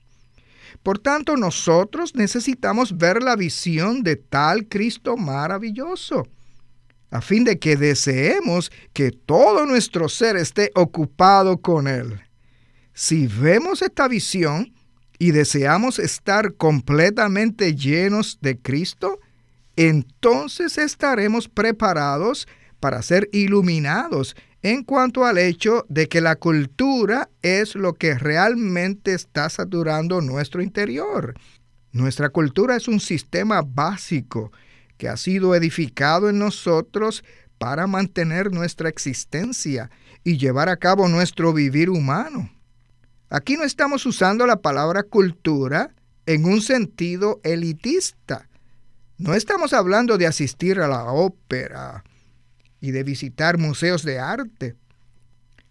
Por 0.83 0.99
tanto, 0.99 1.37
nosotros 1.37 2.15
necesitamos 2.15 2.97
ver 2.97 3.23
la 3.23 3.35
visión 3.35 4.03
de 4.03 4.17
tal 4.17 4.69
Cristo 4.69 5.17
maravilloso, 5.17 6.29
a 7.11 7.21
fin 7.21 7.43
de 7.45 7.59
que 7.59 7.77
deseemos 7.77 8.71
que 8.93 9.11
todo 9.11 9.67
nuestro 9.67 10.09
ser 10.09 10.37
esté 10.37 10.71
ocupado 10.75 11.59
con 11.59 11.89
Él. 11.89 12.21
Si 12.95 13.27
vemos 13.27 13.83
esta 13.83 14.07
visión 14.07 14.76
y 15.19 15.31
deseamos 15.31 15.99
estar 15.99 16.55
completamente 16.55 17.75
llenos 17.75 18.39
de 18.41 18.59
Cristo, 18.59 19.21
entonces 19.77 20.79
estaremos 20.79 21.49
preparados 21.49 22.49
para 22.81 23.03
ser 23.03 23.29
iluminados 23.33 24.37
en 24.63 24.83
cuanto 24.83 25.25
al 25.25 25.39
hecho 25.39 25.87
de 25.89 26.09
que 26.09 26.21
la 26.21 26.37
cultura 26.37 27.29
es 27.43 27.75
lo 27.75 27.95
que 27.95 28.19
realmente 28.19 29.15
está 29.15 29.49
saturando 29.49 30.21
nuestro 30.21 30.63
interior. 30.63 31.35
Nuestra 31.93 32.31
cultura 32.31 32.77
es 32.77 32.89
un 32.89 33.01
sistema 33.01 33.63
básico 33.63 34.53
que 34.97 35.09
ha 35.09 35.17
sido 35.17 35.55
edificado 35.55 36.29
en 36.29 36.39
nosotros 36.39 37.23
para 37.59 37.87
mantener 37.87 38.53
nuestra 38.53 38.89
existencia 38.89 39.91
y 40.25 40.37
llevar 40.37 40.69
a 40.69 40.77
cabo 40.77 41.09
nuestro 41.09 41.53
vivir 41.53 41.89
humano. 41.89 42.51
Aquí 43.29 43.57
no 43.57 43.65
estamos 43.65 44.07
usando 44.07 44.47
la 44.47 44.57
palabra 44.57 45.03
cultura 45.03 45.95
en 46.27 46.45
un 46.45 46.61
sentido 46.61 47.41
elitista. 47.45 48.49
No 49.19 49.35
estamos 49.35 49.73
hablando 49.73 50.19
de 50.19 50.27
asistir 50.27 50.81
a 50.81 50.89
la 50.89 51.05
ópera, 51.05 52.05
y 52.81 52.93
de 52.93 53.03
visitar 53.03 53.59
museos 53.59 54.05
de 54.05 54.19
arte, 54.19 54.77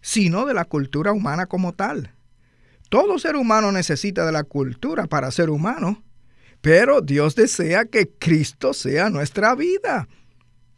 sino 0.00 0.44
de 0.44 0.54
la 0.54 0.64
cultura 0.64 1.12
humana 1.12 1.46
como 1.46 1.72
tal. 1.72 2.12
Todo 2.88 3.18
ser 3.18 3.36
humano 3.36 3.72
necesita 3.72 4.24
de 4.26 4.32
la 4.32 4.44
cultura 4.44 5.06
para 5.06 5.30
ser 5.30 5.50
humano, 5.50 6.02
pero 6.60 7.00
Dios 7.00 7.34
desea 7.34 7.86
que 7.86 8.10
Cristo 8.10 8.74
sea 8.74 9.10
nuestra 9.10 9.54
vida, 9.54 10.08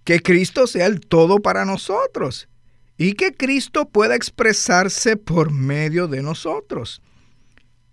que 0.05 0.21
Cristo 0.21 0.67
sea 0.67 0.87
el 0.87 1.01
todo 1.01 1.41
para 1.41 1.65
nosotros 1.65 2.49
y 2.99 3.13
que 3.13 3.33
Cristo 3.33 3.89
pueda 3.89 4.17
expresarse 4.17 5.17
por 5.17 5.53
medio 5.53 6.09
de 6.09 6.21
nosotros. 6.21 7.01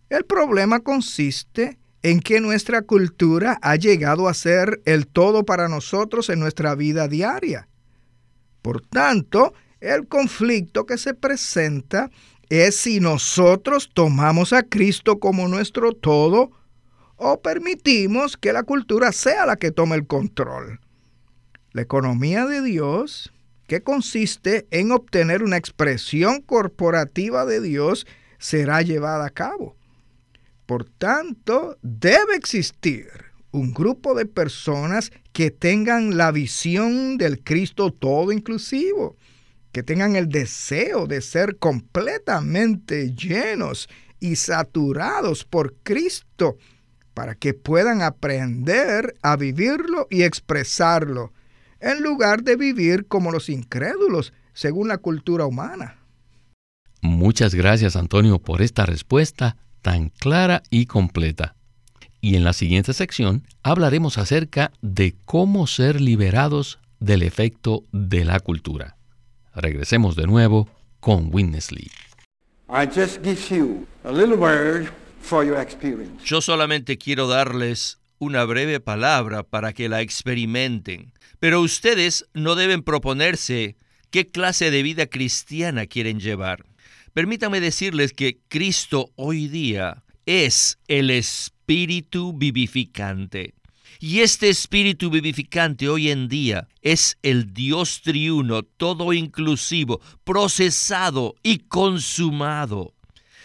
El 0.09 0.25
problema 0.25 0.79
consiste 0.79 1.77
en 2.01 2.19
que 2.19 2.41
nuestra 2.41 2.81
cultura 2.81 3.57
ha 3.61 3.75
llegado 3.75 4.27
a 4.27 4.33
ser 4.33 4.81
el 4.85 5.07
todo 5.07 5.45
para 5.45 5.69
nosotros 5.69 6.29
en 6.29 6.39
nuestra 6.39 6.75
vida 6.75 7.07
diaria. 7.07 7.67
Por 8.61 8.81
tanto, 8.81 9.53
el 9.79 10.07
conflicto 10.07 10.85
que 10.85 10.97
se 10.97 11.13
presenta 11.13 12.09
es 12.49 12.75
si 12.75 12.99
nosotros 12.99 13.89
tomamos 13.93 14.53
a 14.53 14.63
Cristo 14.63 15.19
como 15.19 15.47
nuestro 15.47 15.93
todo 15.93 16.51
o 17.15 17.41
permitimos 17.41 18.37
que 18.37 18.53
la 18.53 18.63
cultura 18.63 19.11
sea 19.11 19.45
la 19.45 19.55
que 19.55 19.71
tome 19.71 19.95
el 19.95 20.07
control. 20.07 20.79
La 21.71 21.81
economía 21.81 22.45
de 22.45 22.61
Dios, 22.61 23.31
que 23.67 23.81
consiste 23.81 24.67
en 24.71 24.91
obtener 24.91 25.43
una 25.43 25.57
expresión 25.57 26.41
corporativa 26.41 27.45
de 27.45 27.61
Dios, 27.61 28.05
será 28.37 28.81
llevada 28.81 29.25
a 29.25 29.31
cabo. 29.31 29.75
Por 30.65 30.85
tanto, 30.85 31.77
debe 31.81 32.35
existir 32.35 33.07
un 33.51 33.73
grupo 33.73 34.15
de 34.15 34.25
personas 34.25 35.11
que 35.31 35.51
tengan 35.51 36.17
la 36.17 36.31
visión 36.31 37.17
del 37.17 37.43
Cristo 37.43 37.91
todo 37.91 38.31
inclusivo, 38.31 39.15
que 39.71 39.83
tengan 39.83 40.15
el 40.15 40.29
deseo 40.29 41.07
de 41.07 41.21
ser 41.21 41.57
completamente 41.57 43.13
llenos 43.13 43.89
y 44.19 44.35
saturados 44.35 45.45
por 45.45 45.75
Cristo, 45.83 46.57
para 47.13 47.35
que 47.35 47.53
puedan 47.53 48.01
aprender 48.01 49.15
a 49.21 49.37
vivirlo 49.37 50.07
y 50.09 50.23
expresarlo, 50.23 51.31
en 51.79 52.01
lugar 52.01 52.43
de 52.43 52.55
vivir 52.55 53.07
como 53.07 53.31
los 53.31 53.49
incrédulos, 53.49 54.33
según 54.53 54.87
la 54.87 54.97
cultura 54.97 55.45
humana. 55.45 55.97
Muchas 57.01 57.53
gracias, 57.53 57.95
Antonio, 57.95 58.39
por 58.39 58.61
esta 58.61 58.85
respuesta 58.85 59.57
tan 59.81 60.09
clara 60.09 60.63
y 60.69 60.87
completa 60.87 61.55
y 62.25 62.35
en 62.35 62.43
la 62.43 62.53
siguiente 62.53 62.91
sección 62.93 63.43
hablaremos 63.61 64.17
acerca 64.17 64.71
de 64.81 65.15
cómo 65.25 65.67
ser 65.67 66.01
liberados 66.01 66.79
del 66.99 67.21
efecto 67.21 67.83
de 67.91 68.25
la 68.25 68.39
cultura. 68.39 68.97
Regresemos 69.53 70.15
de 70.15 70.25
nuevo 70.25 70.67
con 70.99 71.29
Witness 71.31 71.69
Yo 76.25 76.41
solamente 76.41 76.97
quiero 76.97 77.27
darles 77.27 77.99
una 78.17 78.43
breve 78.43 78.79
palabra 78.79 79.43
para 79.43 79.73
que 79.73 79.87
la 79.87 80.01
experimenten, 80.01 81.13
pero 81.39 81.61
ustedes 81.61 82.25
no 82.33 82.55
deben 82.55 82.83
proponerse 82.83 83.75
qué 84.11 84.27
clase 84.27 84.71
de 84.71 84.83
vida 84.83 85.07
cristiana 85.07 85.85
quieren 85.87 86.19
llevar. 86.19 86.65
Permítanme 87.13 87.59
decirles 87.59 88.13
que 88.13 88.39
Cristo 88.47 89.11
hoy 89.15 89.47
día 89.47 90.03
es 90.25 90.79
el 90.87 91.09
espíritu 91.09 92.33
vivificante. 92.33 93.53
Y 93.99 94.19
este 94.19 94.49
espíritu 94.49 95.09
vivificante 95.09 95.87
hoy 95.87 96.09
en 96.09 96.27
día 96.27 96.67
es 96.81 97.17
el 97.23 97.53
Dios 97.53 98.01
triuno, 98.01 98.63
todo 98.63 99.13
inclusivo, 99.13 100.01
procesado 100.23 101.35
y 101.43 101.59
consumado. 101.59 102.93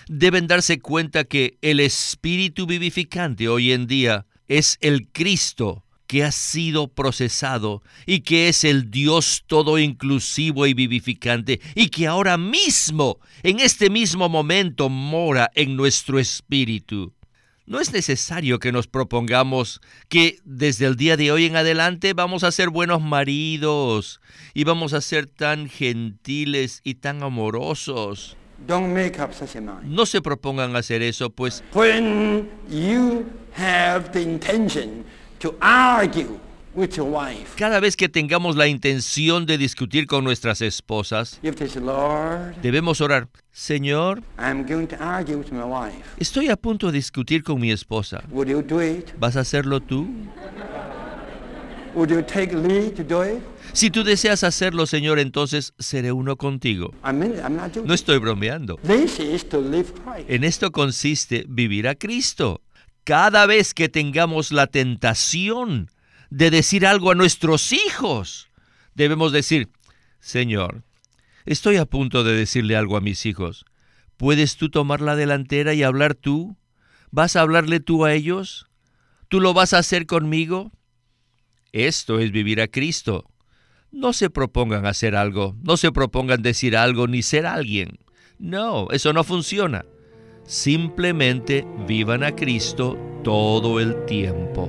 Deben 0.09 0.49
darse 0.49 0.81
cuenta 0.81 1.25
que 1.25 1.57
el 1.63 1.79
espíritu 1.79 2.67
vivificante 2.67 3.49
hoy 3.49 3.71
en 3.71 3.87
día 3.87 4.27
es 4.49 4.77
el 4.81 5.07
Cristo 5.09 5.85
que 6.11 6.25
ha 6.25 6.33
sido 6.33 6.89
procesado 6.89 7.85
y 8.05 8.23
que 8.23 8.49
es 8.49 8.65
el 8.65 8.91
Dios 8.91 9.45
todo 9.47 9.79
inclusivo 9.79 10.67
y 10.67 10.75
vivificante 10.75 11.61
y 11.77 11.89
que 11.89 12.09
ahora 12.09 12.37
mismo, 12.37 13.21
en 13.45 13.61
este 13.61 13.91
mismo 13.91 14.29
momento, 14.29 14.89
mora 14.89 15.53
en 15.55 15.77
nuestro 15.77 16.19
espíritu. 16.19 17.13
No 17.65 17.79
es 17.79 17.93
necesario 17.93 18.59
que 18.59 18.73
nos 18.73 18.89
propongamos 18.89 19.81
que 20.09 20.39
desde 20.43 20.87
el 20.87 20.97
día 20.97 21.17
de 21.17 21.31
hoy 21.31 21.45
en 21.45 21.55
adelante 21.55 22.13
vamos 22.13 22.43
a 22.43 22.51
ser 22.51 22.71
buenos 22.71 23.01
maridos 23.01 24.21
y 24.53 24.65
vamos 24.65 24.95
a 24.95 25.01
ser 25.01 25.27
tan 25.29 25.69
gentiles 25.69 26.81
y 26.83 26.95
tan 26.95 27.23
amorosos. 27.23 28.37
No 29.85 30.07
se 30.07 30.21
propongan 30.21 30.75
hacer 30.75 31.03
eso, 31.03 31.31
pues 31.31 31.63
When 31.73 32.51
you 32.69 33.27
have 33.57 34.11
the 34.11 34.21
intention 34.21 35.05
cada 37.57 37.81
vez 37.81 37.97
que 37.97 38.09
tengamos 38.09 38.57
la 38.57 38.69
intención 38.69 39.45
de 39.47 39.59
discutir 39.59 40.07
con 40.07 40.23
nuestras 40.23 40.61
esposas, 40.61 41.41
debemos 42.63 43.01
orar, 43.01 43.29
Señor, 43.51 44.23
estoy 46.19 46.49
a 46.49 46.57
punto 46.57 46.87
de 46.87 46.93
discutir 46.93 47.43
con 47.43 47.61
mi 47.61 47.73
esposa. 47.73 48.23
¿Vas 49.19 49.37
a 49.37 49.41
hacerlo 49.41 49.81
tú? 49.81 50.09
Si 53.73 53.91
tú 53.91 54.05
deseas 54.05 54.45
hacerlo, 54.45 54.87
Señor, 54.87 55.19
entonces 55.19 55.75
seré 55.79 56.13
uno 56.13 56.37
contigo. 56.37 56.95
No 57.03 57.95
estoy 57.95 58.19
bromeando. 58.19 58.79
En 60.29 60.45
esto 60.45 60.71
consiste 60.71 61.45
vivir 61.49 61.89
a 61.89 61.97
Cristo 61.97 62.61
cada 63.11 63.45
vez 63.47 63.75
que 63.75 63.89
tengamos 63.89 64.53
la 64.53 64.69
tentación 64.69 65.91
de 66.31 66.53
decir 66.53 66.87
algo 66.87 67.11
a 67.11 67.17
nuestros 67.17 67.73
hijos, 67.73 68.49
debemos 68.95 69.33
decir, 69.33 69.69
Señor, 70.21 70.85
estoy 71.45 71.79
a 71.79 71.87
punto 71.87 72.23
de 72.23 72.37
decirle 72.37 72.77
algo 72.77 72.97
a 72.97 73.01
mis 73.01 73.27
hijos. 73.27 73.65
¿Puedes 74.17 74.57
tú 74.57 74.71
tomar 74.71 75.01
la 75.01 75.17
delantera 75.17 75.75
y 75.75 75.83
hablar 75.83 76.15
tú? 76.15 76.57
¿Vas 77.11 77.35
a 77.35 77.41
hablarle 77.41 77.81
tú 77.81 78.05
a 78.05 78.13
ellos? 78.13 78.69
¿Tú 79.27 79.41
lo 79.41 79.55
vas 79.55 79.75
a 79.75 79.79
hacer 79.79 80.07
conmigo? 80.07 80.71
Esto 81.73 82.21
es 82.21 82.31
vivir 82.31 82.61
a 82.61 82.69
Cristo. 82.69 83.29
No 83.91 84.13
se 84.13 84.31
propongan 84.31 84.87
hacer 84.87 85.17
algo, 85.17 85.57
no 85.65 85.77
se 85.77 85.91
propongan 85.91 86.43
decir 86.43 86.77
algo 86.77 87.09
ni 87.09 87.25
ser 87.25 87.45
alguien. 87.45 87.99
No, 88.39 88.87
eso 88.93 89.13
no 89.13 89.25
funciona. 89.25 89.85
Simplemente 90.51 91.65
vivan 91.87 92.25
a 92.25 92.35
Cristo 92.35 92.99
todo 93.23 93.79
el 93.79 94.05
tiempo. 94.05 94.69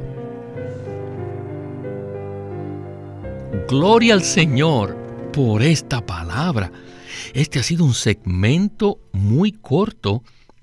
Gloria 3.68 4.14
al 4.14 4.22
Señor 4.22 4.96
por 5.34 5.64
esta 5.64 6.06
palabra. 6.06 6.72
Este 7.34 7.58
ha 7.58 7.64
sido 7.64 7.84
un 7.84 7.96
segmento 7.96 9.00
muy 9.12 9.54
corto, 9.54 10.22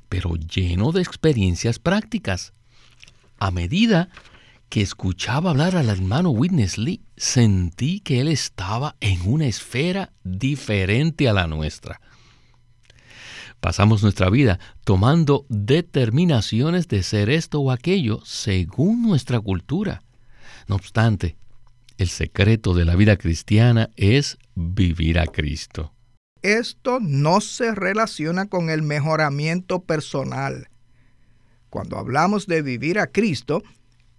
pero 0.09 0.37
lleno 0.37 0.93
de 0.93 1.03
experiencias 1.03 1.81
prácticas. 1.81 2.53
A 3.41 3.51
medida 3.51 4.11
que 4.69 4.83
escuchaba 4.83 5.51
hablar 5.51 5.75
al 5.75 5.89
hermano 5.89 6.31
Witness 6.31 6.79
Lee, 6.79 7.03
sentí 7.17 7.99
que 7.99 8.21
él 8.21 8.29
estaba 8.29 8.95
en 9.01 9.23
una 9.29 9.47
esfera 9.47 10.13
diferente 10.23 11.29
a 11.29 11.33
la 11.33 11.49
nuestra. 11.49 12.01
Pasamos 13.61 14.03
nuestra 14.03 14.31
vida 14.31 14.61
tomando 14.85 15.45
determinaciones 15.49 16.87
de 16.87 17.03
ser 17.03 17.29
esto 17.29 17.61
o 17.61 17.73
aquello 17.73 18.21
según 18.25 19.03
nuestra 19.03 19.41
cultura. 19.41 20.03
No 20.69 20.77
obstante, 20.77 21.37
el 21.97 22.09
secreto 22.09 22.73
de 22.73 22.85
la 22.85 22.95
vida 22.95 23.17
cristiana 23.17 23.91
es 23.97 24.39
vivir 24.55 25.19
a 25.19 25.27
Cristo. 25.27 25.93
Esto 26.43 27.01
no 27.01 27.41
se 27.41 27.75
relaciona 27.75 28.47
con 28.47 28.71
el 28.71 28.83
mejoramiento 28.83 29.81
personal. 29.81 30.69
Cuando 31.69 31.99
hablamos 31.99 32.47
de 32.47 32.63
vivir 32.63 33.01
a 33.01 33.09
Cristo, 33.09 33.65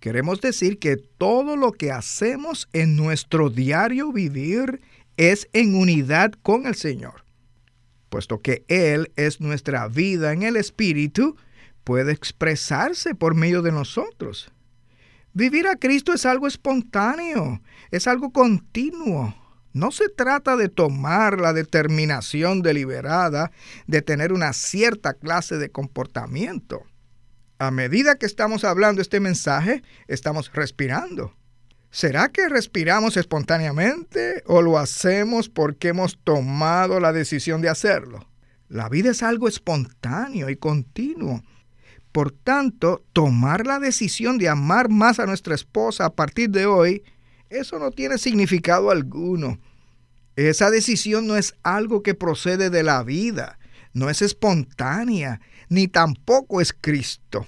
queremos 0.01 0.41
decir 0.41 0.79
que 0.79 0.97
todo 0.97 1.55
lo 1.55 1.71
que 1.71 1.91
hacemos 1.91 2.67
en 2.73 2.97
nuestro 2.97 3.49
diario 3.49 4.11
vivir 4.11 4.81
es 5.15 5.47
en 5.53 5.75
unidad 5.75 6.33
con 6.43 6.65
el 6.65 6.75
Señor 6.75 7.28
puesto 8.09 8.41
que 8.41 8.65
Él 8.67 9.11
es 9.15 9.39
nuestra 9.39 9.87
vida 9.87 10.33
en 10.33 10.43
el 10.43 10.55
Espíritu, 10.55 11.37
puede 11.83 12.11
expresarse 12.11 13.15
por 13.15 13.35
medio 13.35 13.61
de 13.61 13.71
nosotros. 13.71 14.51
Vivir 15.33 15.67
a 15.67 15.75
Cristo 15.75 16.13
es 16.13 16.25
algo 16.25 16.47
espontáneo, 16.47 17.61
es 17.91 18.07
algo 18.07 18.31
continuo. 18.31 19.35
No 19.73 19.91
se 19.91 20.09
trata 20.09 20.57
de 20.57 20.67
tomar 20.67 21.39
la 21.39 21.53
determinación 21.53 22.61
deliberada 22.61 23.51
de 23.87 24.01
tener 24.01 24.33
una 24.33 24.53
cierta 24.53 25.13
clase 25.13 25.57
de 25.57 25.69
comportamiento. 25.69 26.83
A 27.59 27.71
medida 27.71 28.15
que 28.15 28.25
estamos 28.25 28.63
hablando 28.63 29.01
este 29.01 29.19
mensaje, 29.19 29.83
estamos 30.07 30.51
respirando. 30.53 31.35
¿Será 31.91 32.29
que 32.29 32.47
respiramos 32.49 33.17
espontáneamente 33.17 34.43
o 34.45 34.61
lo 34.61 34.77
hacemos 34.77 35.49
porque 35.49 35.87
hemos 35.87 36.19
tomado 36.23 36.99
la 36.99 37.11
decisión 37.11 37.61
de 37.61 37.69
hacerlo? 37.69 38.27
La 38.67 38.89
vida 38.89 39.09
es 39.09 39.23
algo 39.23 39.47
espontáneo 39.47 40.49
y 40.49 40.55
continuo. 40.55 41.43
Por 42.11 42.31
tanto, 42.31 43.03
tomar 43.11 43.65
la 43.65 43.79
decisión 43.79 44.37
de 44.37 44.49
amar 44.49 44.89
más 44.89 45.19
a 45.19 45.25
nuestra 45.25 45.55
esposa 45.55 46.05
a 46.05 46.13
partir 46.13 46.51
de 46.51 46.67
hoy, 46.67 47.03
eso 47.49 47.79
no 47.79 47.89
tiene 47.89 48.19
significado 48.19 48.91
alguno. 48.91 49.59
Esa 50.35 50.69
decisión 50.69 51.25
no 51.25 51.35
es 51.37 51.55
algo 51.63 52.03
que 52.03 52.13
procede 52.13 52.69
de 52.69 52.83
la 52.83 53.03
vida, 53.03 53.57
no 53.93 54.11
es 54.11 54.21
espontánea, 54.21 55.41
ni 55.69 55.87
tampoco 55.87 56.61
es 56.61 56.71
Cristo. 56.71 57.47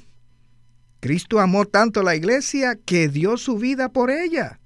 Cristo 1.01 1.39
amó 1.39 1.65
tanto 1.65 2.03
la 2.03 2.15
iglesia 2.15 2.77
que 2.85 3.09
dio 3.09 3.35
su 3.35 3.57
vida 3.57 3.89
por 3.89 4.11
ella. 4.11 4.59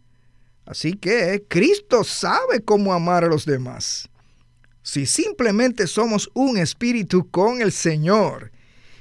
Así 0.66 0.94
que 0.94 1.46
Cristo 1.48 2.04
sabe 2.04 2.62
cómo 2.64 2.94
amar 2.94 3.24
a 3.24 3.28
los 3.28 3.46
demás. 3.46 4.10
Si 4.84 5.06
simplemente 5.06 5.88
somos 5.88 6.30
un 6.34 6.58
espíritu 6.58 7.30
con 7.32 7.62
el 7.62 7.72
Señor 7.72 8.52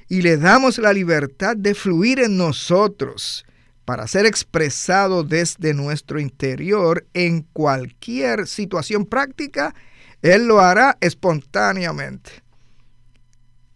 y 0.09 0.23
le 0.23 0.37
damos 0.37 0.79
la 0.79 0.93
libertad 0.93 1.57
de 1.57 1.75
fluir 1.75 2.21
en 2.21 2.37
nosotros 2.37 3.45
para 3.85 4.07
ser 4.07 4.27
expresado 4.27 5.25
desde 5.25 5.75
nuestro 5.75 6.21
interior 6.21 7.05
en 7.15 7.43
cualquier 7.53 8.47
situación 8.47 9.07
práctica, 9.07 9.75
Él 10.23 10.47
lo 10.47 10.61
hará 10.61 10.97
espontáneamente. 11.01 12.44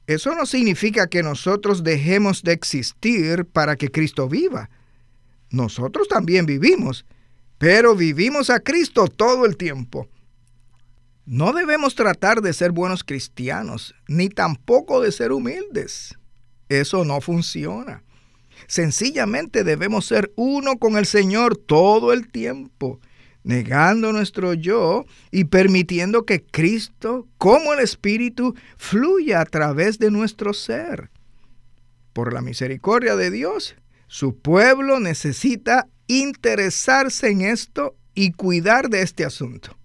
Eso 0.09 0.35
no 0.35 0.47
significa 0.47 1.07
que 1.07 1.23
nosotros 1.23 1.85
dejemos 1.85 2.43
de 2.43 2.53
existir 2.53 3.45
para 3.45 3.77
que 3.77 3.91
Cristo 3.91 4.27
viva. 4.27 4.71
Nosotros 5.51 6.09
también 6.09 6.47
vivimos, 6.47 7.05
pero 7.59 7.95
vivimos 7.95 8.49
a 8.49 8.61
Cristo 8.61 9.07
todo 9.09 9.45
el 9.45 9.59
tiempo. 9.59 10.09
No 11.27 11.53
debemos 11.53 11.95
tratar 11.95 12.41
de 12.41 12.55
ser 12.55 12.73
buenos 12.73 13.05
cristianos, 13.05 13.95
ni 14.09 14.31
tampoco 14.31 15.03
de 15.03 15.13
ser 15.13 15.31
humildes. 15.31 16.15
Eso 16.71 17.05
no 17.05 17.21
funciona. 17.21 18.03
Sencillamente 18.67 19.63
debemos 19.63 20.07
ser 20.07 20.33
uno 20.37 20.79
con 20.79 20.97
el 20.97 21.05
Señor 21.05 21.59
todo 21.59 22.15
el 22.15 22.29
tiempo 22.29 22.99
negando 23.49 24.13
nuestro 24.13 24.53
yo 24.53 25.07
y 25.31 25.45
permitiendo 25.45 26.27
que 26.27 26.45
Cristo, 26.45 27.27
como 27.39 27.73
el 27.73 27.81
Espíritu, 27.81 28.55
fluya 28.77 29.41
a 29.41 29.47
través 29.47 29.99
de 29.99 30.11
nuestro 30.11 30.53
ser. 30.53 31.09
Por 32.13 32.35
la 32.35 32.43
misericordia 32.43 33.17
de 33.17 33.31
Dios, 33.31 33.75
su 34.07 34.37
pueblo 34.37 35.01
necesita 35.01 35.87
interesarse 36.09 37.31
en 37.31 37.41
esto 37.41 37.97
y 38.15 38.33
cuidar 38.33 38.91
de 38.91 39.01
este 39.01 39.25
asunto. 39.25 39.79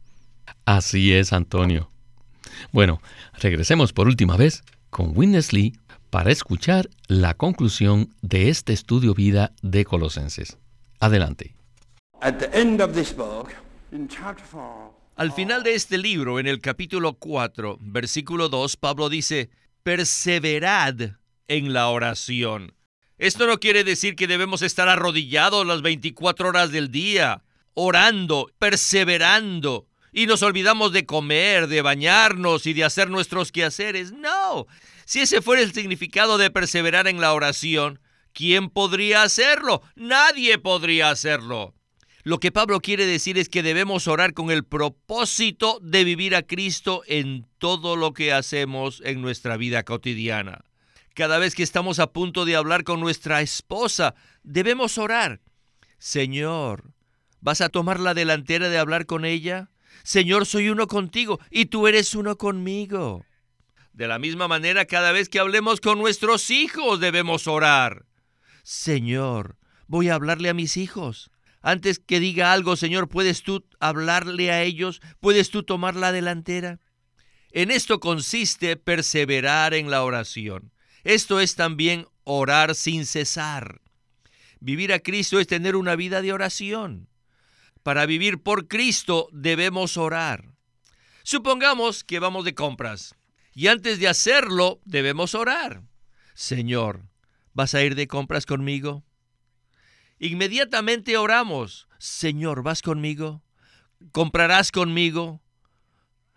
Así 0.66 1.14
es, 1.14 1.32
Antonio. 1.32 1.90
Bueno, 2.74 3.02
regresemos 3.40 3.94
por 3.94 4.08
última 4.08 4.36
vez 4.36 4.64
con 4.90 5.18
Witness 5.18 5.54
Lee 5.54 5.80
para 6.10 6.32
escuchar 6.32 6.90
la 7.08 7.34
conclusión 7.34 8.14
de 8.22 8.50
este 8.50 8.74
estudio 8.74 9.14
vida 9.14 9.54
de 9.62 9.86
Colosenses. 9.86 10.58
Adelante. 11.00 11.56
Al 15.18 15.34
final 15.34 15.62
de 15.62 15.76
este 15.76 15.98
libro, 15.98 16.40
en 16.40 16.48
el 16.48 16.62
capítulo 16.62 17.16
4, 17.16 17.80
versículo 17.82 18.48
2, 18.48 18.78
Pablo 18.78 19.10
dice, 19.10 19.50
perseverad 19.84 21.18
en 21.50 21.74
la 21.74 21.90
oración. 21.90 22.76
Esto 23.18 23.46
no 23.46 23.60
quiere 23.60 23.84
decir 23.84 24.16
que 24.16 24.28
debemos 24.28 24.62
estar 24.62 24.88
arrodillados 24.88 25.68
las 25.68 25.82
24 25.82 26.48
horas 26.48 26.72
del 26.72 26.92
día, 26.92 27.44
orando, 27.74 28.50
perseverando, 28.58 29.88
y 30.14 30.26
nos 30.26 30.44
olvidamos 30.44 30.94
de 30.94 31.06
comer, 31.06 31.68
de 31.68 31.82
bañarnos 31.82 32.66
y 32.68 32.74
de 32.74 32.86
hacer 32.86 33.10
nuestros 33.10 33.52
quehaceres. 33.52 34.14
No, 34.14 34.66
si 35.04 35.20
ese 35.20 35.42
fuera 35.42 35.62
el 35.62 35.74
significado 35.74 36.38
de 36.38 36.52
perseverar 36.52 37.10
en 37.10 37.20
la 37.20 37.34
oración, 37.34 38.00
¿quién 38.32 38.70
podría 38.70 39.24
hacerlo? 39.24 39.82
Nadie 39.98 40.58
podría 40.58 41.10
hacerlo. 41.10 41.76
Lo 42.26 42.40
que 42.40 42.54
Pablo 42.54 42.80
quiere 42.80 43.06
decir 43.06 43.38
es 43.38 43.50
que 43.50 43.64
debemos 43.64 44.08
orar 44.08 44.34
con 44.34 44.50
el 44.50 44.64
propósito 44.64 45.80
de 45.82 46.06
vivir 46.06 46.38
a 46.38 46.44
Cristo 46.44 47.04
en 47.06 47.46
todo 47.58 47.98
lo 47.98 48.14
que 48.14 48.32
hacemos 48.32 49.02
en 49.04 49.22
nuestra 49.22 49.58
vida 49.58 49.84
cotidiana. 49.84 50.64
Cada 51.16 51.38
vez 51.38 51.54
que 51.54 51.64
estamos 51.64 52.00
a 52.00 52.14
punto 52.14 52.46
de 52.46 52.56
hablar 52.56 52.86
con 52.86 53.02
nuestra 53.02 53.42
esposa, 53.42 54.16
debemos 54.42 54.98
orar. 54.98 55.42
Señor, 55.98 56.94
¿vas 57.42 57.60
a 57.60 57.68
tomar 57.68 58.00
la 58.00 58.14
delantera 58.14 58.70
de 58.70 58.78
hablar 58.78 59.06
con 59.06 59.26
ella? 59.26 59.70
Señor, 60.04 60.46
soy 60.46 60.70
uno 60.70 60.88
contigo 60.88 61.42
y 61.52 61.66
tú 61.66 61.88
eres 61.88 62.16
uno 62.16 62.38
conmigo. 62.38 63.26
De 63.92 64.08
la 64.08 64.18
misma 64.18 64.48
manera, 64.48 64.86
cada 64.86 65.12
vez 65.12 65.28
que 65.28 65.40
hablemos 65.40 65.82
con 65.82 66.00
nuestros 66.00 66.50
hijos 66.52 67.02
debemos 67.02 67.48
orar. 67.48 68.06
Señor, 68.64 69.58
voy 69.88 70.08
a 70.08 70.16
hablarle 70.16 70.48
a 70.48 70.54
mis 70.54 70.78
hijos. 70.78 71.33
Antes 71.64 71.98
que 71.98 72.20
diga 72.20 72.52
algo, 72.52 72.76
Señor, 72.76 73.08
¿puedes 73.08 73.42
tú 73.42 73.66
hablarle 73.80 74.52
a 74.52 74.62
ellos? 74.62 75.02
¿Puedes 75.22 75.50
tú 75.50 75.64
tomar 75.64 75.96
la 75.96 76.12
delantera? 76.12 76.82
En 77.52 77.72
esto 77.72 78.02
consiste 78.02 78.76
perseverar 78.76 79.74
en 79.74 79.90
la 79.90 80.04
oración. 80.04 80.74
Esto 81.06 81.40
es 81.40 81.56
también 81.56 82.06
orar 82.26 82.76
sin 82.76 83.06
cesar. 83.06 83.82
Vivir 84.60 84.92
a 84.92 85.00
Cristo 85.00 85.40
es 85.40 85.48
tener 85.48 85.78
una 85.78 85.96
vida 85.96 86.22
de 86.22 86.34
oración. 86.34 87.08
Para 87.82 88.06
vivir 88.06 88.44
por 88.44 88.68
Cristo 88.68 89.30
debemos 89.32 89.96
orar. 89.96 90.56
Supongamos 91.24 92.04
que 92.04 92.20
vamos 92.20 92.44
de 92.44 92.56
compras 92.56 93.16
y 93.54 93.68
antes 93.68 94.00
de 94.00 94.10
hacerlo 94.10 94.82
debemos 94.84 95.34
orar. 95.34 95.84
Señor, 96.34 97.06
¿vas 97.54 97.74
a 97.74 97.84
ir 97.84 97.96
de 97.96 98.08
compras 98.08 98.46
conmigo? 98.46 99.06
Inmediatamente 100.24 101.18
oramos, 101.18 101.90
Señor, 101.98 102.64
¿vas 102.64 102.82
conmigo? 102.82 103.44
¿Comprarás 104.14 104.72
conmigo? 104.72 105.42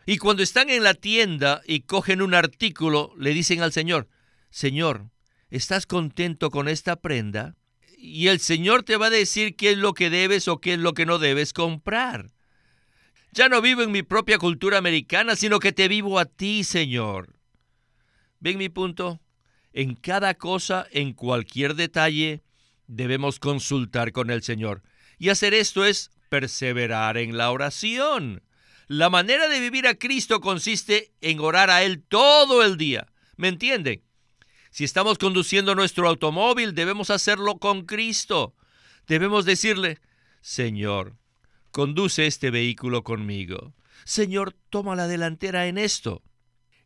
Y 0.07 0.19
cuando 0.19 0.43
están 0.43 0.71
en 0.71 0.83
la 0.83 0.95
tienda 0.95 1.63
y 1.69 1.83
cogen 1.83 2.21
un 2.21 2.35
artículo, 2.35 3.15
le 3.17 3.33
dicen 3.33 3.63
al 3.63 3.71
Señor, 3.71 4.09
Señor, 4.51 5.13
¿estás 5.51 5.87
contento 5.87 6.51
con 6.51 6.67
esta 6.67 6.97
prenda? 6.97 7.55
Y 7.97 8.27
el 8.27 8.41
Señor 8.41 8.83
te 8.83 8.97
va 8.97 9.07
a 9.07 9.11
decir 9.11 9.55
qué 9.55 9.71
es 9.71 9.79
lo 9.79 9.95
que 9.95 10.11
debes 10.11 10.49
o 10.49 10.61
qué 10.61 10.73
es 10.73 10.81
lo 10.81 10.93
que 10.93 11.07
no 11.07 11.21
debes 11.21 11.53
comprar. 11.53 12.33
Ya 13.31 13.49
no 13.49 13.63
vivo 13.63 13.83
en 13.83 13.93
mi 13.93 14.03
propia 14.03 14.39
cultura 14.39 14.79
americana, 14.79 15.37
sino 15.37 15.61
que 15.61 15.71
te 15.71 15.87
vivo 15.87 16.19
a 16.19 16.25
ti, 16.25 16.65
Señor. 16.65 17.39
¿Ven 18.41 18.59
mi 18.59 18.69
punto? 18.69 19.21
En 19.73 19.95
cada 19.95 20.35
cosa, 20.35 20.89
en 20.91 21.13
cualquier 21.13 21.77
detalle, 21.77 22.43
debemos 22.87 23.39
consultar 23.39 24.13
con 24.13 24.31
el 24.31 24.43
Señor. 24.43 24.83
Y 25.19 25.31
hacer 25.31 25.55
esto 25.55 25.85
es 25.85 26.11
perseverar 26.29 27.17
en 27.17 27.37
la 27.37 27.51
oración. 27.51 28.43
La 28.89 29.11
manera 29.11 29.49
de 29.49 29.61
vivir 29.61 29.87
a 29.87 29.95
Cristo 29.95 30.41
consiste 30.41 31.13
en 31.21 31.41
orar 31.41 31.71
a 31.71 31.83
Él 31.83 32.03
todo 32.03 32.63
el 32.63 32.77
día. 32.77 33.07
¿Me 33.37 33.49
entienden? 33.49 34.03
Si 34.71 34.85
estamos 34.85 35.19
conduciendo 35.19 35.75
nuestro 35.75 36.09
automóvil, 36.09 36.75
debemos 36.75 37.11
hacerlo 37.11 37.59
con 37.59 37.87
Cristo. 37.87 38.55
Debemos 39.07 39.45
decirle, 39.45 39.99
Señor, 40.41 41.17
conduce 41.71 42.27
este 42.27 42.51
vehículo 42.51 43.03
conmigo. 43.03 43.75
Señor, 44.05 44.55
toma 44.71 44.95
la 44.95 45.09
delantera 45.09 45.67
en 45.67 45.79
esto. 45.79 46.23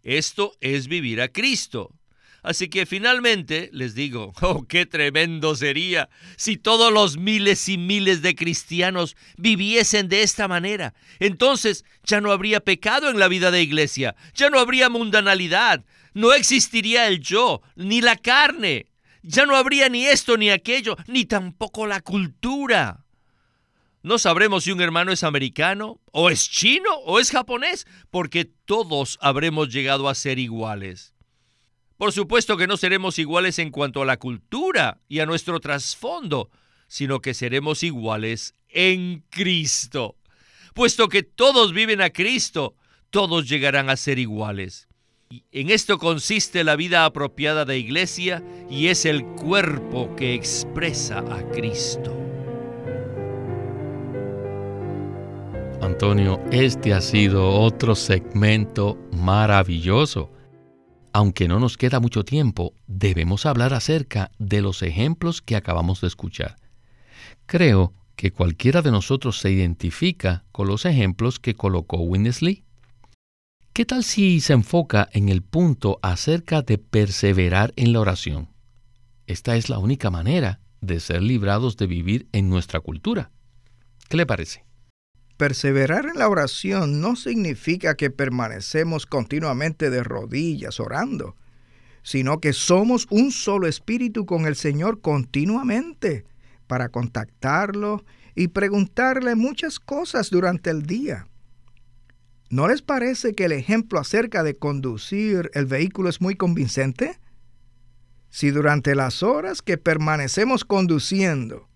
Esto 0.03 0.53
es 0.61 0.89
vivir 0.89 1.21
a 1.21 1.29
Cristo. 1.29 2.00
Así 2.43 2.69
que 2.69 2.87
finalmente 2.87 3.71
les 3.73 3.95
digo, 3.95 4.33
oh, 4.41 4.67
qué 4.67 4.87
tremendo 4.87 5.55
sería 5.55 6.09
si 6.37 6.57
todos 6.57 6.93
los 6.93 7.17
miles 7.17 7.69
y 7.69 7.79
miles 7.79 8.23
de 8.23 8.35
cristianos 8.35 9.17
viviesen 9.37 10.09
de 10.09 10.23
esta 10.23 10.49
manera. 10.49 10.95
Entonces 11.19 11.85
ya 12.05 12.21
no 12.21 12.33
habría 12.33 12.61
pecado 12.61 13.11
en 13.11 13.19
la 13.19 13.29
vida 13.29 13.51
de 13.51 13.63
iglesia, 13.63 14.17
ya 14.35 14.51
no 14.51 14.59
habría 14.59 14.89
mundanalidad, 14.89 15.85
no 16.15 16.33
existiría 16.33 17.07
el 17.09 17.21
yo, 17.21 17.63
ni 17.77 18.01
la 18.01 18.17
carne, 18.17 18.87
ya 19.23 19.47
no 19.47 19.57
habría 19.57 19.89
ni 19.89 20.07
esto 20.07 20.37
ni 20.37 20.51
aquello, 20.51 20.97
ni 21.07 21.25
tampoco 21.27 21.87
la 21.87 22.01
cultura. 22.01 23.05
No 24.03 24.19
sabremos 24.19 24.65
si 24.65 24.73
un 24.73 24.81
hermano 24.81 25.13
es 25.13 25.25
americano, 25.25 26.01
o 26.11 26.31
es 26.31 26.49
chino, 26.49 26.91
o 27.05 27.21
es 27.21 27.31
japonés, 27.31 27.87
porque 28.11 28.47
todos 28.47 29.19
habremos 29.21 29.69
llegado 29.69 30.09
a 30.09 30.15
ser 30.15 30.39
iguales. 30.39 31.15
Por 32.01 32.13
supuesto 32.13 32.57
que 32.57 32.67
no 32.67 32.79
seremos 32.79 33.19
iguales 33.19 33.59
en 33.59 33.71
cuanto 33.71 34.01
a 34.01 34.07
la 34.07 34.17
cultura 34.17 35.03
y 35.07 35.21
a 35.21 35.27
nuestro 35.27 35.61
trasfondo, 35.61 36.49
sino 36.89 37.21
que 37.21 37.35
seremos 37.35 37.83
iguales 37.83 38.55
en 38.71 39.23
Cristo. 39.29 40.17
Puesto 40.73 41.11
que 41.11 41.23
todos 41.23 41.75
viven 41.75 42.01
a 42.01 42.09
Cristo, 42.09 42.75
todos 43.11 43.51
llegarán 43.51 43.91
a 43.91 43.99
ser 43.99 44.19
iguales. 44.19 44.89
Y 45.29 45.45
en 45.53 45.69
esto 45.69 45.99
consiste 45.99 46.65
la 46.65 46.75
vida 46.75 47.05
apropiada 47.05 47.67
de 47.67 47.77
iglesia 47.77 48.43
y 48.71 48.87
es 48.87 49.05
el 49.05 49.23
cuerpo 49.23 50.17
que 50.17 50.33
expresa 50.33 51.19
a 51.19 51.47
Cristo. 51.51 52.17
Antonio, 55.83 56.41
este 56.51 56.95
ha 56.95 57.03
sido 57.03 57.47
otro 57.61 57.95
segmento 57.95 58.97
maravilloso 59.13 60.31
aunque 61.13 61.49
no 61.49 61.59
nos 61.59 61.77
queda 61.77 62.01
mucho 62.01 62.25
tiempo, 62.25 62.75
debemos 62.87 63.47
hablar 63.47 63.75
acerca 63.75 64.31
de 64.39 64.63
los 64.63 64.83
ejemplos 64.83 65.43
que 65.43 65.57
acabamos 65.57 66.01
de 66.01 66.09
escuchar. 66.09 66.57
Creo 67.47 67.95
que 68.17 68.33
cualquiera 68.33 68.83
de 68.83 68.91
nosotros 68.91 69.39
se 69.39 69.51
identifica 69.51 70.45
con 70.53 70.69
los 70.69 70.85
ejemplos 70.85 71.41
que 71.41 71.55
colocó 71.55 71.99
Winnesley. 71.99 72.65
¿Qué 73.73 73.87
tal 73.87 74.05
si 74.05 74.41
se 74.41 74.53
enfoca 74.53 75.09
en 75.13 75.29
el 75.29 75.43
punto 75.43 75.99
acerca 76.03 76.63
de 76.63 76.79
perseverar 76.79 77.73
en 77.77 77.93
la 77.93 78.01
oración? 78.01 78.49
Esta 79.27 79.57
es 79.57 79.69
la 79.69 79.79
única 79.79 80.11
manera 80.11 80.61
de 80.81 81.01
ser 81.01 81.23
librados 81.23 81.77
de 81.77 81.87
vivir 81.87 82.29
en 82.33 82.49
nuestra 82.51 82.81
cultura. 82.81 83.31
¿Qué 84.09 84.17
le 84.17 84.27
parece? 84.27 84.65
Perseverar 85.41 86.05
en 86.05 86.19
la 86.19 86.29
oración 86.29 87.01
no 87.01 87.17
significa 87.17 87.95
que 87.95 88.11
permanecemos 88.11 89.07
continuamente 89.07 89.89
de 89.89 90.05
rodillas 90.05 90.81
orando, 90.81 91.35
sino 92.03 92.41
que 92.41 92.53
somos 92.53 93.07
un 93.09 93.33
solo 93.33 93.67
espíritu 93.67 94.27
con 94.27 94.45
el 94.45 94.55
Señor 94.55 95.01
continuamente 95.01 96.27
para 96.67 96.91
contactarlo 96.91 98.05
y 98.35 98.49
preguntarle 98.49 99.35
muchas 99.35 99.81
cosas 99.81 100.29
durante 100.29 100.69
el 100.69 100.83
día. 100.83 101.27
¿No 102.51 102.69
les 102.69 102.83
parece 102.83 103.33
que 103.33 103.47
el 103.47 103.53
ejemplo 103.53 103.99
acerca 103.99 104.43
de 104.43 104.59
conducir 104.59 105.51
el 105.55 105.65
vehículo 105.65 106.11
es 106.11 106.21
muy 106.21 106.35
convincente? 106.35 107.19
Si 108.29 108.51
durante 108.51 108.95
las 108.95 109.23
horas 109.23 109.63
que 109.63 109.79
permanecemos 109.79 110.67
conduciendo, 110.67 111.67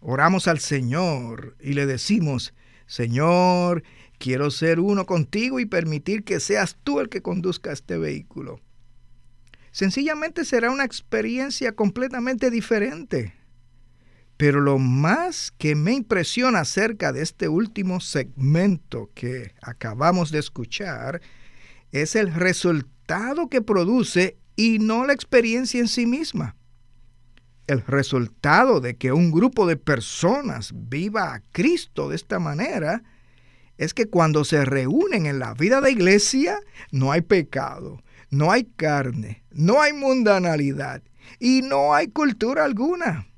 oramos 0.00 0.46
al 0.46 0.60
Señor 0.60 1.56
y 1.58 1.72
le 1.72 1.84
decimos, 1.84 2.54
Señor, 2.88 3.82
quiero 4.18 4.50
ser 4.50 4.80
uno 4.80 5.04
contigo 5.04 5.60
y 5.60 5.66
permitir 5.66 6.24
que 6.24 6.40
seas 6.40 6.76
tú 6.82 7.00
el 7.00 7.10
que 7.10 7.22
conduzca 7.22 7.70
este 7.70 7.98
vehículo. 7.98 8.60
Sencillamente 9.70 10.46
será 10.46 10.70
una 10.70 10.84
experiencia 10.84 11.72
completamente 11.72 12.50
diferente. 12.50 13.34
Pero 14.38 14.60
lo 14.60 14.78
más 14.78 15.52
que 15.58 15.74
me 15.74 15.92
impresiona 15.92 16.60
acerca 16.60 17.12
de 17.12 17.22
este 17.22 17.48
último 17.48 18.00
segmento 18.00 19.10
que 19.14 19.52
acabamos 19.60 20.30
de 20.30 20.38
escuchar 20.38 21.20
es 21.92 22.16
el 22.16 22.32
resultado 22.32 23.48
que 23.48 23.60
produce 23.60 24.38
y 24.56 24.78
no 24.78 25.04
la 25.04 25.12
experiencia 25.12 25.78
en 25.78 25.88
sí 25.88 26.06
misma 26.06 26.56
el 27.68 27.84
resultado 27.86 28.80
de 28.80 28.96
que 28.96 29.12
un 29.12 29.30
grupo 29.30 29.66
de 29.66 29.76
personas 29.76 30.72
viva 30.74 31.34
a 31.34 31.42
Cristo 31.52 32.08
de 32.08 32.16
esta 32.16 32.38
manera 32.38 33.02
es 33.76 33.94
que 33.94 34.06
cuando 34.06 34.44
se 34.44 34.64
reúnen 34.64 35.26
en 35.26 35.38
la 35.38 35.54
vida 35.54 35.80
de 35.80 35.92
iglesia 35.92 36.58
no 36.90 37.12
hay 37.12 37.20
pecado, 37.20 38.02
no 38.30 38.50
hay 38.50 38.64
carne, 38.64 39.44
no 39.50 39.80
hay 39.80 39.92
mundanalidad 39.92 41.02
y 41.38 41.62
no 41.62 41.94
hay 41.94 42.08
cultura 42.08 42.64
alguna. 42.64 43.28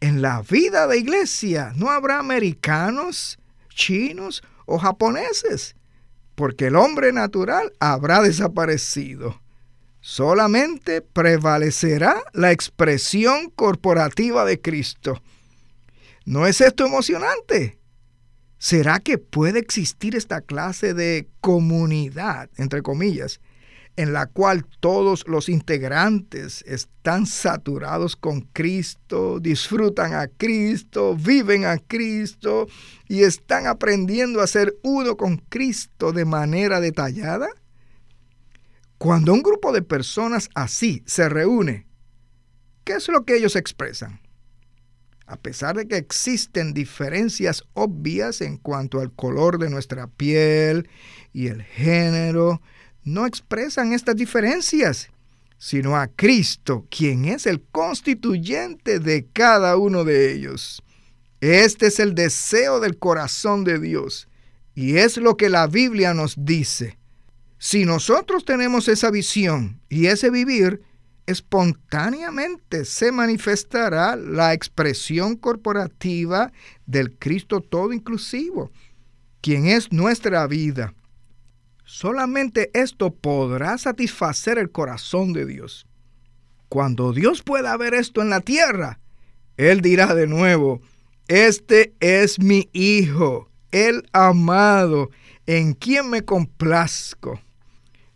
En 0.00 0.20
la 0.20 0.42
vida 0.42 0.86
de 0.88 0.98
iglesia 0.98 1.72
no 1.76 1.90
habrá 1.90 2.18
americanos, 2.18 3.38
chinos 3.68 4.42
o 4.66 4.78
japoneses, 4.78 5.76
porque 6.34 6.66
el 6.66 6.76
hombre 6.76 7.12
natural 7.12 7.72
habrá 7.78 8.20
desaparecido 8.20 9.43
solamente 10.04 11.00
prevalecerá 11.00 12.22
la 12.34 12.52
expresión 12.52 13.48
corporativa 13.48 14.44
de 14.44 14.60
Cristo. 14.60 15.22
¿No 16.26 16.46
es 16.46 16.60
esto 16.60 16.84
emocionante? 16.84 17.78
¿Será 18.58 19.00
que 19.00 19.16
puede 19.16 19.60
existir 19.60 20.14
esta 20.14 20.42
clase 20.42 20.92
de 20.92 21.26
comunidad, 21.40 22.50
entre 22.58 22.82
comillas, 22.82 23.40
en 23.96 24.12
la 24.12 24.26
cual 24.26 24.66
todos 24.80 25.24
los 25.26 25.48
integrantes 25.48 26.62
están 26.66 27.24
saturados 27.24 28.14
con 28.14 28.42
Cristo, 28.42 29.40
disfrutan 29.40 30.12
a 30.12 30.28
Cristo, 30.28 31.16
viven 31.16 31.64
a 31.64 31.78
Cristo 31.78 32.66
y 33.08 33.22
están 33.22 33.66
aprendiendo 33.66 34.42
a 34.42 34.46
ser 34.48 34.76
uno 34.82 35.16
con 35.16 35.38
Cristo 35.38 36.12
de 36.12 36.26
manera 36.26 36.80
detallada? 36.80 37.48
Cuando 39.04 39.34
un 39.34 39.42
grupo 39.42 39.70
de 39.70 39.82
personas 39.82 40.48
así 40.54 41.02
se 41.04 41.28
reúne, 41.28 41.86
¿qué 42.84 42.94
es 42.94 43.06
lo 43.08 43.26
que 43.26 43.36
ellos 43.36 43.54
expresan? 43.54 44.22
A 45.26 45.36
pesar 45.36 45.76
de 45.76 45.86
que 45.86 45.98
existen 45.98 46.72
diferencias 46.72 47.64
obvias 47.74 48.40
en 48.40 48.56
cuanto 48.56 49.00
al 49.00 49.12
color 49.12 49.58
de 49.58 49.68
nuestra 49.68 50.06
piel 50.06 50.88
y 51.34 51.48
el 51.48 51.62
género, 51.62 52.62
no 53.02 53.26
expresan 53.26 53.92
estas 53.92 54.16
diferencias, 54.16 55.10
sino 55.58 55.98
a 55.98 56.06
Cristo, 56.06 56.86
quien 56.88 57.26
es 57.26 57.44
el 57.44 57.60
constituyente 57.60 59.00
de 59.00 59.26
cada 59.34 59.76
uno 59.76 60.04
de 60.04 60.32
ellos. 60.32 60.82
Este 61.42 61.88
es 61.88 62.00
el 62.00 62.14
deseo 62.14 62.80
del 62.80 62.98
corazón 62.98 63.64
de 63.64 63.78
Dios 63.78 64.28
y 64.74 64.96
es 64.96 65.18
lo 65.18 65.36
que 65.36 65.50
la 65.50 65.66
Biblia 65.66 66.14
nos 66.14 66.36
dice. 66.38 66.96
Si 67.64 67.86
nosotros 67.86 68.44
tenemos 68.44 68.88
esa 68.88 69.10
visión 69.10 69.80
y 69.88 70.08
ese 70.08 70.28
vivir, 70.28 70.82
espontáneamente 71.24 72.84
se 72.84 73.10
manifestará 73.10 74.16
la 74.16 74.52
expresión 74.52 75.34
corporativa 75.34 76.52
del 76.84 77.16
Cristo 77.16 77.62
todo 77.62 77.94
inclusivo, 77.94 78.70
quien 79.40 79.64
es 79.64 79.90
nuestra 79.92 80.46
vida. 80.46 80.92
Solamente 81.86 82.70
esto 82.74 83.14
podrá 83.14 83.78
satisfacer 83.78 84.58
el 84.58 84.70
corazón 84.70 85.32
de 85.32 85.46
Dios. 85.46 85.86
Cuando 86.68 87.14
Dios 87.14 87.42
pueda 87.42 87.74
ver 87.78 87.94
esto 87.94 88.20
en 88.20 88.28
la 88.28 88.40
tierra, 88.40 89.00
Él 89.56 89.80
dirá 89.80 90.14
de 90.14 90.26
nuevo, 90.26 90.82
este 91.28 91.94
es 92.00 92.38
mi 92.38 92.68
Hijo, 92.74 93.48
el 93.70 94.06
amado, 94.12 95.08
en 95.46 95.72
quien 95.72 96.10
me 96.10 96.26
complazco. 96.26 97.40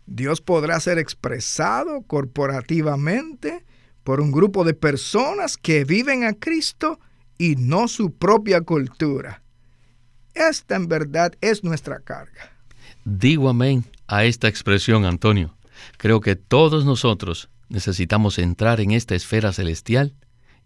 Dios 0.09 0.41
podrá 0.41 0.79
ser 0.79 0.97
expresado 0.97 2.01
corporativamente 2.01 3.63
por 4.03 4.21
un 4.21 4.31
grupo 4.31 4.63
de 4.63 4.73
personas 4.73 5.55
que 5.55 5.85
viven 5.85 6.23
a 6.23 6.33
Cristo 6.33 6.99
y 7.37 7.55
no 7.57 7.87
su 7.87 8.11
propia 8.11 8.61
cultura. 8.61 9.43
Esta 10.33 10.75
en 10.75 10.87
verdad 10.87 11.33
es 11.41 11.63
nuestra 11.63 11.99
carga. 11.99 12.57
Digo 13.05 13.49
amén 13.49 13.85
a 14.07 14.23
esta 14.25 14.47
expresión, 14.47 15.05
Antonio. 15.05 15.55
Creo 15.97 16.21
que 16.21 16.35
todos 16.35 16.85
nosotros 16.85 17.49
necesitamos 17.69 18.39
entrar 18.39 18.81
en 18.81 18.91
esta 18.91 19.13
esfera 19.13 19.53
celestial 19.53 20.15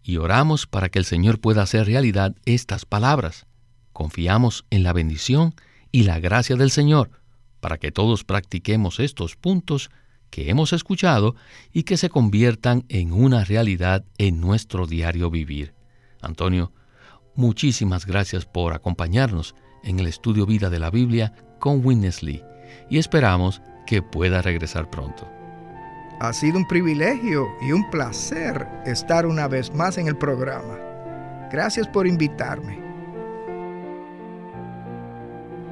y 0.02 0.18
oramos 0.18 0.68
para 0.68 0.88
que 0.88 1.00
el 1.00 1.06
Señor 1.06 1.42
pueda 1.42 1.64
hacer 1.64 1.86
realidad 1.86 2.34
estas 2.46 2.86
palabras. 2.86 3.46
Confiamos 3.92 4.66
en 4.70 4.84
la 4.84 4.94
bendición 4.94 5.54
y 5.92 6.04
la 6.04 6.20
gracia 6.20 6.56
del 6.56 6.72
Señor 6.72 7.12
para 7.64 7.78
que 7.78 7.94
todos 7.94 8.26
practiquemos 8.26 9.00
estos 9.00 9.38
puntos 9.38 9.90
que 10.30 10.50
hemos 10.50 10.74
escuchado 10.74 11.38
y 11.72 11.84
que 11.84 11.96
se 11.96 12.10
conviertan 12.10 12.84
en 12.90 13.14
una 13.14 13.46
realidad 13.46 14.04
en 14.18 14.42
nuestro 14.42 14.86
diario 14.86 15.30
vivir. 15.30 15.74
Antonio, 16.22 16.74
muchísimas 17.36 18.06
gracias 18.06 18.46
por 18.46 18.74
acompañarnos 18.74 19.56
en 19.82 19.98
el 20.02 20.08
estudio 20.08 20.46
vida 20.46 20.70
de 20.70 20.80
la 20.80 20.90
Biblia 20.90 21.36
con 21.62 21.86
Witness 21.86 22.22
Lee 22.22 22.44
y 22.90 22.98
esperamos 22.98 23.62
que 23.88 24.02
pueda 24.02 24.42
regresar 24.42 24.90
pronto. 24.90 25.26
Ha 26.20 26.34
sido 26.34 26.58
un 26.58 26.68
privilegio 26.68 27.48
y 27.62 27.72
un 27.72 27.90
placer 27.92 28.68
estar 28.86 29.26
una 29.26 29.48
vez 29.48 29.74
más 29.74 29.98
en 29.98 30.10
el 30.10 30.18
programa. 30.18 30.78
Gracias 31.50 31.88
por 31.88 32.08
invitarme. 32.08 32.93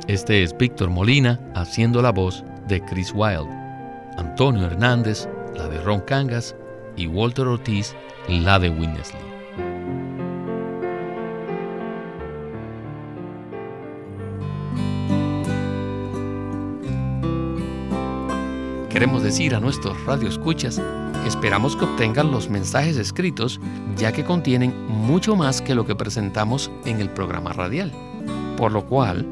Este 0.07 0.41
es 0.41 0.57
Víctor 0.57 0.89
Molina 0.89 1.39
haciendo 1.53 2.01
la 2.01 2.11
voz 2.11 2.43
de 2.67 2.83
Chris 2.83 3.13
Wilde. 3.13 3.49
Antonio 4.17 4.65
Hernández, 4.65 5.29
la 5.55 5.67
de 5.67 5.79
Ron 5.81 6.01
Cangas, 6.01 6.55
y 6.97 7.05
Walter 7.05 7.45
Ortiz, 7.45 7.95
la 8.27 8.57
de 8.57 8.69
Winnesley. 8.69 9.21
Queremos 18.89 19.23
decir 19.23 19.55
a 19.55 19.59
nuestros 19.59 20.03
radioescuchas, 20.05 20.81
esperamos 21.25 21.75
que 21.75 21.85
obtengan 21.85 22.31
los 22.31 22.49
mensajes 22.49 22.97
escritos, 22.97 23.59
ya 23.95 24.11
que 24.11 24.25
contienen 24.25 24.75
mucho 24.87 25.35
más 25.35 25.61
que 25.61 25.75
lo 25.75 25.85
que 25.85 25.95
presentamos 25.95 26.71
en 26.85 26.99
el 26.99 27.09
programa 27.09 27.53
radial. 27.53 27.91
Por 28.57 28.71
lo 28.71 28.85
cual, 28.85 29.25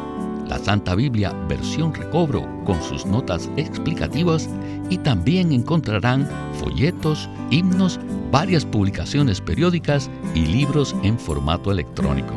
la 0.49 0.57
Santa 0.57 0.95
Biblia 0.95 1.31
versión 1.47 1.93
recobro 1.93 2.43
con 2.65 2.81
sus 2.81 3.05
notas 3.05 3.49
explicativas 3.55 4.49
y 4.89 4.97
también 4.97 5.51
encontrarán 5.51 6.27
folletos, 6.59 7.29
himnos, 7.51 7.99
varias 8.31 8.65
publicaciones 8.65 9.39
periódicas 9.39 10.09
y 10.33 10.45
libros 10.45 10.95
en 11.03 11.19
formato 11.19 11.71
electrónico. 11.71 12.33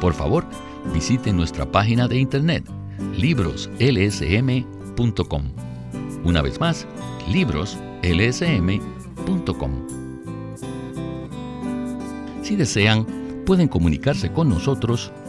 Por 0.00 0.12
favor, 0.12 0.44
visite 0.92 1.32
nuestra 1.32 1.70
página 1.70 2.06
de 2.06 2.18
internet 2.18 2.64
libroslsm.com. 3.16 5.42
Una 6.24 6.42
vez 6.42 6.60
más, 6.60 6.86
libroslsm.com. 7.30 9.72
Si 12.42 12.56
desean, 12.56 13.06
pueden 13.46 13.68
comunicarse 13.68 14.32
con 14.32 14.48
nosotros 14.48 15.12